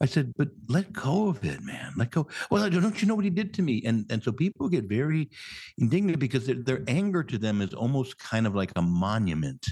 [0.00, 1.94] I said, but let go of it, man.
[1.96, 2.28] Let go.
[2.50, 3.82] Well, don't you know what he did to me?
[3.86, 5.30] And and so people get very
[5.78, 9.66] indignant because their, their anger to them is almost kind of like a monument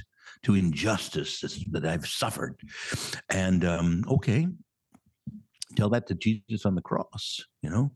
[0.45, 2.57] to injustice that I've suffered.
[3.29, 4.49] And um, okay,
[5.77, 7.91] tell that to Jesus on the cross, you know.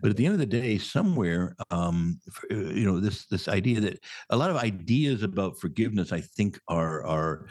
[0.00, 2.20] But at the end of the day, somewhere, um,
[2.50, 3.98] uh, you know, this this idea that
[4.30, 7.46] a lot of ideas about forgiveness, I think, are are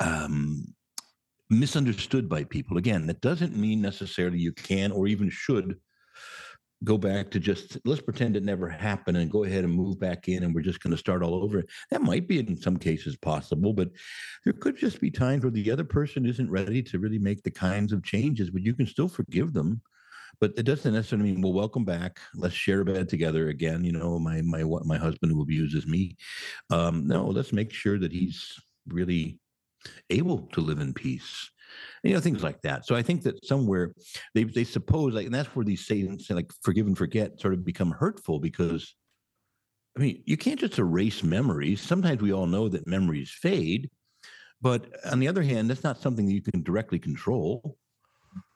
[0.00, 0.64] um,
[1.50, 2.76] misunderstood by people.
[2.78, 5.76] Again, that doesn't mean necessarily you can or even should
[6.84, 10.28] go back to just let's pretend it never happened and go ahead and move back
[10.28, 11.64] in and we're just going to start all over.
[11.90, 13.90] That might be in some cases possible, but
[14.44, 17.50] there could just be times where the other person isn't ready to really make the
[17.50, 19.82] kinds of changes, but you can still forgive them.
[20.40, 22.20] But it doesn't necessarily mean, well, welcome back.
[22.34, 23.82] Let's share a bed together again.
[23.82, 26.16] You know, my my my husband who abuses me.
[26.70, 28.52] Um, no, let's make sure that he's
[28.86, 29.40] really
[30.10, 31.50] able to live in peace
[32.02, 32.86] you know things like that.
[32.86, 33.92] So i think that somewhere
[34.34, 37.64] they they suppose like and that's where these sayings like forgive and forget sort of
[37.64, 38.94] become hurtful because
[39.96, 41.80] i mean you can't just erase memories.
[41.80, 43.90] Sometimes we all know that memories fade
[44.60, 47.76] but on the other hand that's not something that you can directly control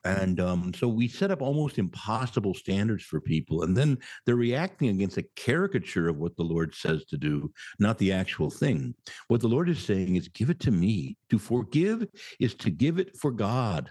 [0.05, 3.63] and um, so we set up almost impossible standards for people.
[3.63, 7.99] And then they're reacting against a caricature of what the Lord says to do, not
[7.99, 8.95] the actual thing.
[9.29, 11.17] What the Lord is saying is, give it to me.
[11.31, 12.07] To forgive
[12.41, 13.91] is to give it for God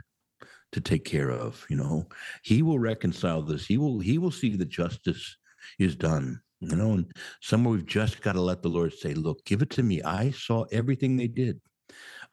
[0.74, 1.66] to take care of.
[1.70, 2.08] You know,
[2.44, 3.66] He will reconcile this.
[3.66, 5.38] He will, He will see that justice
[5.80, 6.42] is done.
[6.60, 9.72] You know, and somewhere we've just got to let the Lord say, look, give it
[9.72, 10.04] to me.
[10.04, 11.60] I saw everything they did.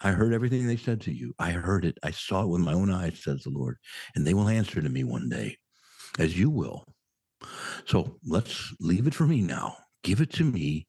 [0.00, 1.34] I heard everything they said to you.
[1.38, 1.98] I heard it.
[2.02, 3.76] I saw it with my own eyes, says the Lord.
[4.14, 5.56] And they will answer to me one day,
[6.18, 6.84] as you will.
[7.86, 9.76] So let's leave it for me now.
[10.04, 10.86] Give it to me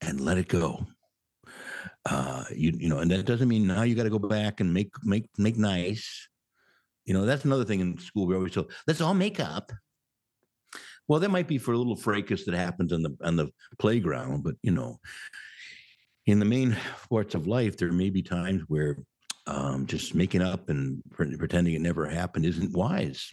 [0.00, 0.86] and let it go.
[2.08, 4.72] Uh, you, you know, and that doesn't mean now you got to go back and
[4.72, 6.28] make make make nice.
[7.04, 8.26] You know, that's another thing in school.
[8.26, 9.72] We always tell, let's all make up.
[11.08, 14.42] Well, that might be for a little fracas that happens on the on the playground,
[14.44, 14.98] but you know,
[16.26, 16.76] in the main
[17.08, 18.98] parts of life, there may be times where
[19.46, 23.32] um, just making up and pretending it never happened isn't wise.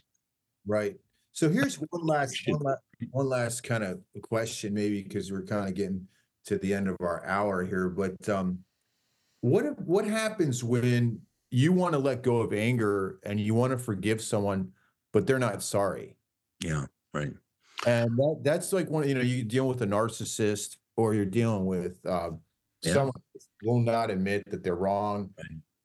[0.66, 0.96] Right.
[1.32, 5.68] So here's one last one last, one last kind of question, maybe because we're kind
[5.68, 6.08] of getting
[6.46, 7.90] to the end of our hour here.
[7.90, 8.60] But um,
[9.42, 11.20] what what happens when
[11.50, 14.72] you want to let go of anger and you want to forgive someone,
[15.12, 16.16] but they're not sorry?
[16.64, 16.86] Yeah,
[17.16, 17.34] right.
[17.88, 19.10] And that, that's like one.
[19.10, 22.42] You know, you deal with a narcissist, or you're dealing with um,
[22.84, 22.94] yeah.
[22.94, 23.14] Someone
[23.64, 25.30] will not admit that they're wrong.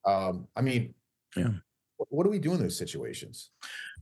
[0.05, 0.95] Um, I mean,
[1.37, 1.51] yeah.
[1.97, 3.51] What, what do we do in those situations?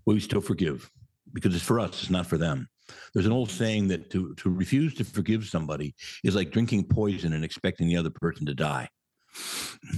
[0.05, 0.91] Well, we still forgive
[1.33, 2.69] because it's for us, it's not for them.
[3.13, 7.33] There's an old saying that to, to refuse to forgive somebody is like drinking poison
[7.33, 8.89] and expecting the other person to die.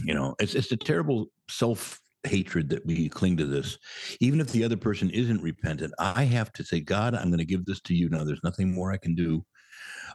[0.05, 3.79] You know, it's it's a terrible self hatred that we cling to this.
[4.21, 7.45] Even if the other person isn't repentant, I have to say, God, I'm going to
[7.45, 8.25] give this to you now.
[8.25, 9.45] There's nothing more I can do.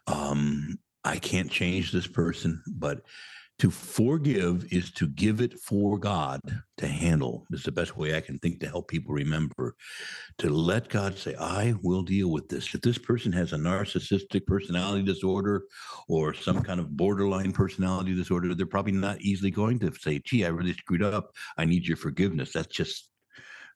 [0.08, 3.02] Um, I can't change this person, but
[3.60, 6.42] to forgive is to give it for God
[6.78, 7.46] to handle.
[7.52, 9.76] Is the best way I can think to help people remember
[10.40, 12.74] to let God say, I will deal with this.
[12.74, 15.64] If this person has a narcissistic personality disorder
[16.08, 20.46] or some kind of borderline personality disorder, they're probably not easily going to say, gee,
[20.46, 21.32] I really screwed up.
[21.58, 22.54] I need your forgiveness.
[22.54, 23.10] That's just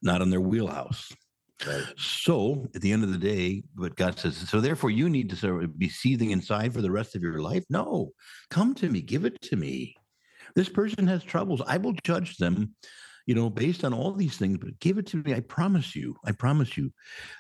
[0.02, 1.12] not in their wheelhouse.
[1.98, 5.36] So at the end of the day, what God says, so therefore you need to
[5.36, 7.64] sort of be seething inside for the rest of your life.
[7.70, 8.12] No,
[8.50, 9.96] come to me, give it to me.
[10.56, 11.62] This person has troubles.
[11.66, 12.76] I will judge them,
[13.26, 15.34] you know, based on all these things, but give it to me.
[15.34, 16.92] I promise you, I promise you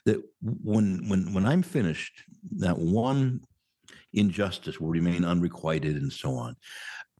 [0.05, 2.23] that when when when I'm finished,
[2.57, 3.41] that one
[4.13, 6.55] injustice will remain unrequited and so on.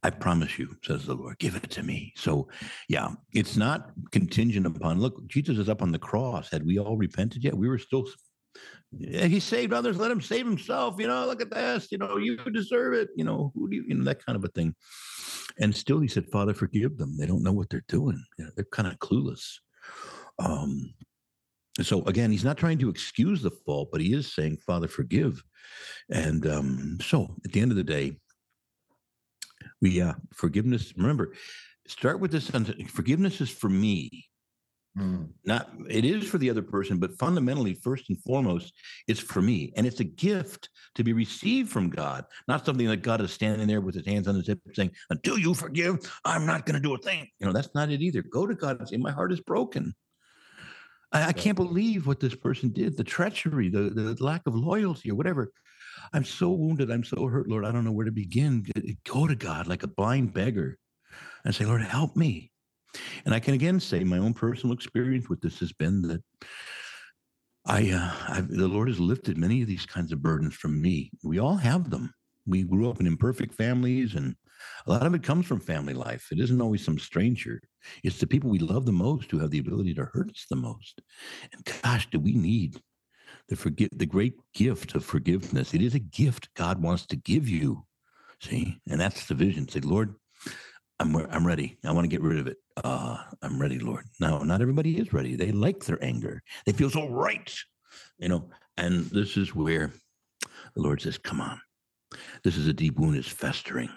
[0.02, 2.12] I promise you, says the Lord, give it to me.
[2.16, 2.48] So,
[2.88, 6.50] yeah, it's not contingent upon, look, Jesus is up on the cross.
[6.50, 7.56] Had we all repented yet?
[7.56, 8.06] We were still,
[8.96, 10.96] he saved others, let him save himself.
[10.98, 13.08] You know, look at this, you know, you deserve it.
[13.16, 14.74] You know, who do you, you know, that kind of a thing.
[15.58, 17.16] And still, he said, Father, forgive them.
[17.16, 18.22] They don't know what they're doing.
[18.38, 19.54] You know, they're kind of clueless.
[20.38, 20.94] Um,
[21.82, 25.42] so again, he's not trying to excuse the fault, but he is saying, Father, forgive.
[26.10, 28.18] And um, so at the end of the day,
[29.80, 31.34] we uh forgiveness remember
[31.86, 32.50] start with this
[32.88, 34.26] forgiveness is for me.
[34.96, 35.28] Mm.
[35.44, 38.72] not it is for the other person but fundamentally first and foremost
[39.06, 39.72] it's for me.
[39.76, 43.68] And it's a gift to be received from god not something that god is standing
[43.68, 45.98] there with his hands on his hip saying until you forgive?
[46.24, 47.28] I'm not going to do a thing.
[47.38, 48.22] You know that's not it either.
[48.22, 49.94] Go to god and say my heart is broken.
[51.12, 55.10] I, I can't believe what this person did the treachery the, the lack of loyalty
[55.10, 55.52] or whatever
[56.12, 56.90] I'm so wounded.
[56.90, 57.64] I'm so hurt, Lord.
[57.64, 58.66] I don't know where to begin.
[59.04, 60.78] Go to God like a blind beggar
[61.44, 62.50] and say, Lord, help me.
[63.24, 66.22] And I can again say my own personal experience with this has been that
[67.66, 71.10] I, uh, the Lord has lifted many of these kinds of burdens from me.
[71.22, 72.14] We all have them.
[72.46, 74.34] We grew up in imperfect families and
[74.86, 76.28] A lot of it comes from family life.
[76.32, 77.60] It isn't always some stranger.
[78.02, 80.56] It's the people we love the most who have the ability to hurt us the
[80.56, 81.00] most.
[81.52, 82.80] And gosh, do we need
[83.48, 85.74] the forgive the great gift of forgiveness.
[85.74, 87.84] It is a gift God wants to give you.
[88.40, 89.68] See, and that's the vision.
[89.68, 90.14] Say, Lord,
[91.00, 91.78] I'm I'm ready.
[91.84, 92.56] I want to get rid of it.
[92.76, 94.04] Uh, I'm ready, Lord.
[94.20, 95.34] Now, not everybody is ready.
[95.34, 96.42] They like their anger.
[96.66, 97.52] They feel so right,
[98.18, 98.50] you know.
[98.76, 99.92] And this is where
[100.74, 101.60] the Lord says, "Come on,
[102.44, 103.16] this is a deep wound.
[103.16, 103.90] It's festering."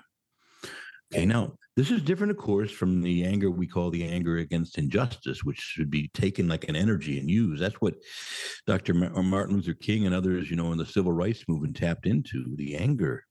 [1.14, 4.78] Okay, now this is different, of course, from the anger we call the anger against
[4.78, 7.60] injustice, which should be taken like an energy and used.
[7.60, 7.96] That's what
[8.68, 8.94] Dr.
[8.94, 12.76] Martin Luther King and others, you know, in the civil rights movement tapped into the
[12.76, 13.26] anger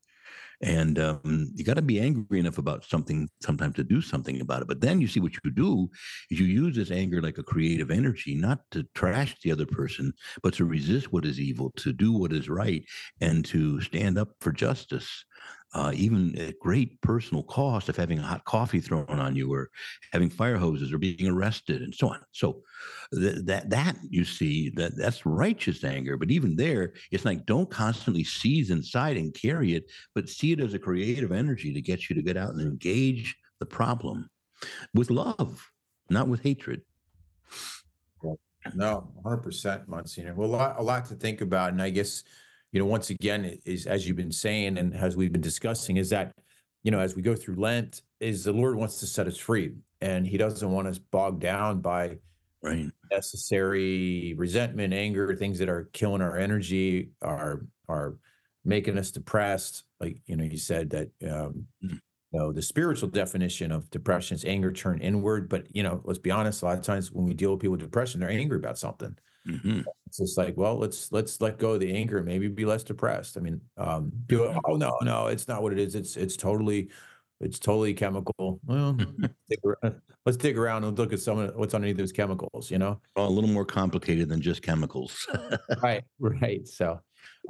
[0.61, 4.61] and um, you got to be angry enough about something sometimes to do something about
[4.61, 4.67] it.
[4.67, 5.89] But then you see what you do
[6.29, 10.13] is you use this anger like a creative energy, not to trash the other person,
[10.43, 12.83] but to resist what is evil, to do what is right,
[13.21, 15.25] and to stand up for justice
[15.73, 19.69] uh, even at great personal cost of having a hot coffee thrown on you or
[20.11, 22.19] having fire hoses or being arrested and so on.
[22.31, 22.61] So
[23.13, 27.69] th- that that you see that that's righteous anger, but even there, it's like don't
[27.69, 32.09] constantly seize inside and carry it, but see it as a creative energy to get
[32.09, 34.29] you to get out and engage the problem
[34.93, 35.69] with love,
[36.09, 36.81] not with hatred.
[38.75, 40.35] No, 100%, Monsignor.
[40.35, 41.71] Well, a lot, a lot to think about.
[41.71, 42.23] And I guess
[42.71, 46.09] you know, once again, is as you've been saying and as we've been discussing, is
[46.09, 46.33] that,
[46.83, 49.73] you know, as we go through Lent, is the Lord wants to set us free
[50.01, 52.17] and he doesn't want us bogged down by
[52.63, 52.89] right.
[53.11, 58.15] necessary resentment, anger, things that are killing our energy, are are
[58.63, 59.83] making us depressed.
[59.99, 61.91] Like, you know, you said that um, mm.
[61.91, 65.49] you know, the spiritual definition of depression is anger turned inward.
[65.49, 67.73] But you know, let's be honest, a lot of times when we deal with people
[67.73, 69.17] with depression, they're angry about something.
[69.47, 69.81] Mm-hmm.
[70.07, 73.37] It's just like, well, let's let's let go of the anger, maybe be less depressed.
[73.37, 74.57] I mean, um, do it.
[74.65, 75.95] Oh no, no, it's not what it is.
[75.95, 76.89] It's it's totally,
[77.39, 78.59] it's totally chemical.
[78.65, 78.97] Well,
[80.25, 82.69] let's dig around and look at some of what's underneath those chemicals.
[82.69, 85.27] You know, well, a little more complicated than just chemicals.
[85.81, 86.67] right, right.
[86.67, 86.99] So,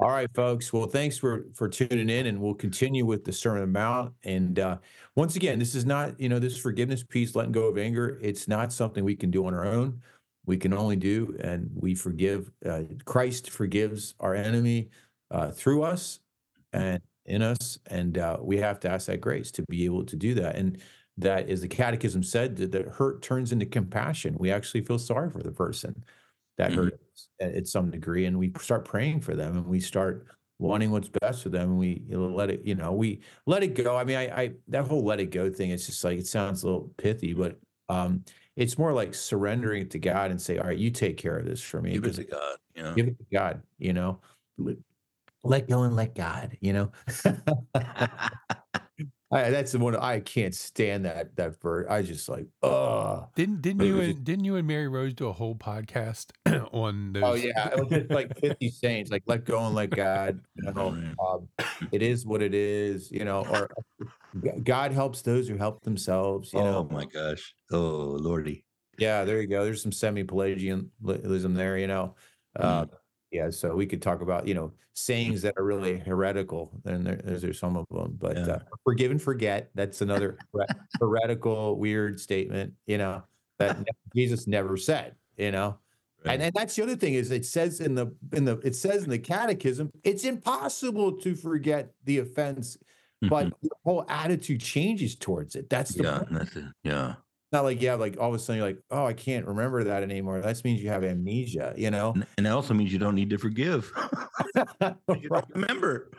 [0.00, 0.72] all right, folks.
[0.72, 4.14] Well, thanks for for tuning in, and we'll continue with the Sermon on the Mount.
[4.24, 4.78] And uh,
[5.14, 8.18] once again, this is not you know this forgiveness piece, letting go of anger.
[8.22, 10.00] It's not something we can do on our own
[10.46, 12.50] we can only do, and we forgive.
[12.64, 14.90] Uh, Christ forgives our enemy
[15.30, 16.20] uh, through us
[16.72, 20.16] and in us, and uh, we have to ask that grace to be able to
[20.16, 20.56] do that.
[20.56, 20.78] And
[21.18, 24.36] that, as the Catechism said, that, that hurt turns into compassion.
[24.38, 26.04] We actually feel sorry for the person
[26.58, 26.84] that mm-hmm.
[26.84, 27.00] hurt
[27.40, 30.26] at, at some degree, and we start praying for them, and we start
[30.58, 33.64] wanting what's best for them and we you know, let it you know we let
[33.64, 36.20] it go i mean I, I that whole let it go thing it's just like
[36.20, 38.24] it sounds a little pithy but um
[38.56, 41.44] it's more like surrendering it to God and say, all right, you take care of
[41.46, 41.92] this for me.
[41.92, 42.56] Give it to God.
[42.74, 42.92] Yeah.
[42.94, 44.20] Give it to God, you know.
[45.44, 46.92] Let go and let God, you know.
[49.32, 51.86] I, that's the one I can't stand that that bird.
[51.88, 53.28] I just like, oh.
[53.34, 56.26] Didn't didn't you and didn't you and Mary Rose do a whole podcast
[56.72, 57.24] on oh, those?
[57.24, 60.38] Oh yeah, it was just like fifty sayings, like let go and let God.
[60.56, 60.88] You know,
[61.24, 61.48] um,
[61.90, 63.10] it is what it is.
[63.10, 63.70] You know, or
[64.62, 66.52] God helps those who help themselves.
[66.52, 66.88] You oh know?
[66.90, 67.54] my gosh.
[67.70, 68.66] Oh lordy.
[68.98, 69.64] Yeah, there you go.
[69.64, 71.78] There's some semi-Pelagianism there.
[71.78, 72.14] You know.
[72.54, 72.90] Uh, mm.
[73.32, 77.16] Yeah, so we could talk about you know sayings that are really heretical, and there,
[77.16, 78.16] there's some of them.
[78.20, 78.46] But yeah.
[78.46, 79.70] uh, forgive and forget.
[79.74, 80.38] That's another
[81.00, 82.74] heretical, weird statement.
[82.86, 83.22] You know
[83.58, 83.78] that
[84.14, 85.16] Jesus never said.
[85.36, 85.78] You know.
[86.24, 86.34] Right.
[86.34, 89.02] And, and that's the other thing is it says in the in the it says
[89.02, 92.78] in the catechism it's impossible to forget the offense
[93.28, 93.54] but mm-hmm.
[93.62, 95.70] the whole attitude changes towards it.
[95.70, 96.64] That's the yeah, that's it.
[96.82, 97.14] yeah.
[97.52, 100.02] Not like yeah, like all of a sudden you're like, oh, I can't remember that
[100.02, 100.40] anymore.
[100.40, 102.14] That means you have amnesia, you know.
[102.38, 103.92] And, it also means you don't need to forgive.
[104.54, 106.10] you don't remember.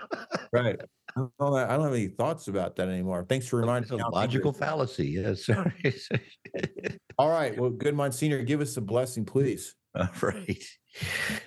[0.51, 0.79] right.
[1.15, 3.25] I don't, I don't have any thoughts about that anymore.
[3.27, 4.03] Thanks for reminding me.
[4.11, 5.09] Logical fallacy.
[5.09, 5.49] Yes.
[7.17, 7.57] all right.
[7.57, 9.75] Well, good Monsignor, give us a blessing, please.
[9.99, 10.63] All right.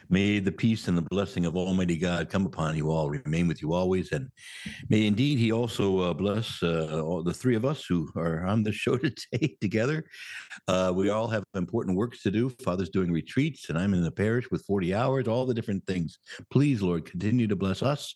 [0.08, 3.62] May the peace and the blessing of Almighty God come upon you all, remain with
[3.62, 4.28] you always, and
[4.88, 8.62] may indeed He also uh, bless uh, all the three of us who are on
[8.62, 8.96] the show
[9.32, 10.04] today together.
[10.68, 12.50] Uh, we all have important works to do.
[12.64, 16.18] Father's doing retreats, and I'm in the parish with 40 hours, all the different things.
[16.50, 18.14] Please, Lord, continue to bless us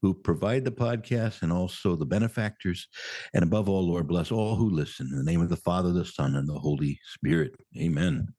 [0.00, 2.88] who provide the podcast and also the benefactors.
[3.34, 5.08] And above all, Lord, bless all who listen.
[5.10, 7.54] In the name of the Father, the Son, and the Holy Spirit.
[7.76, 8.32] Amen.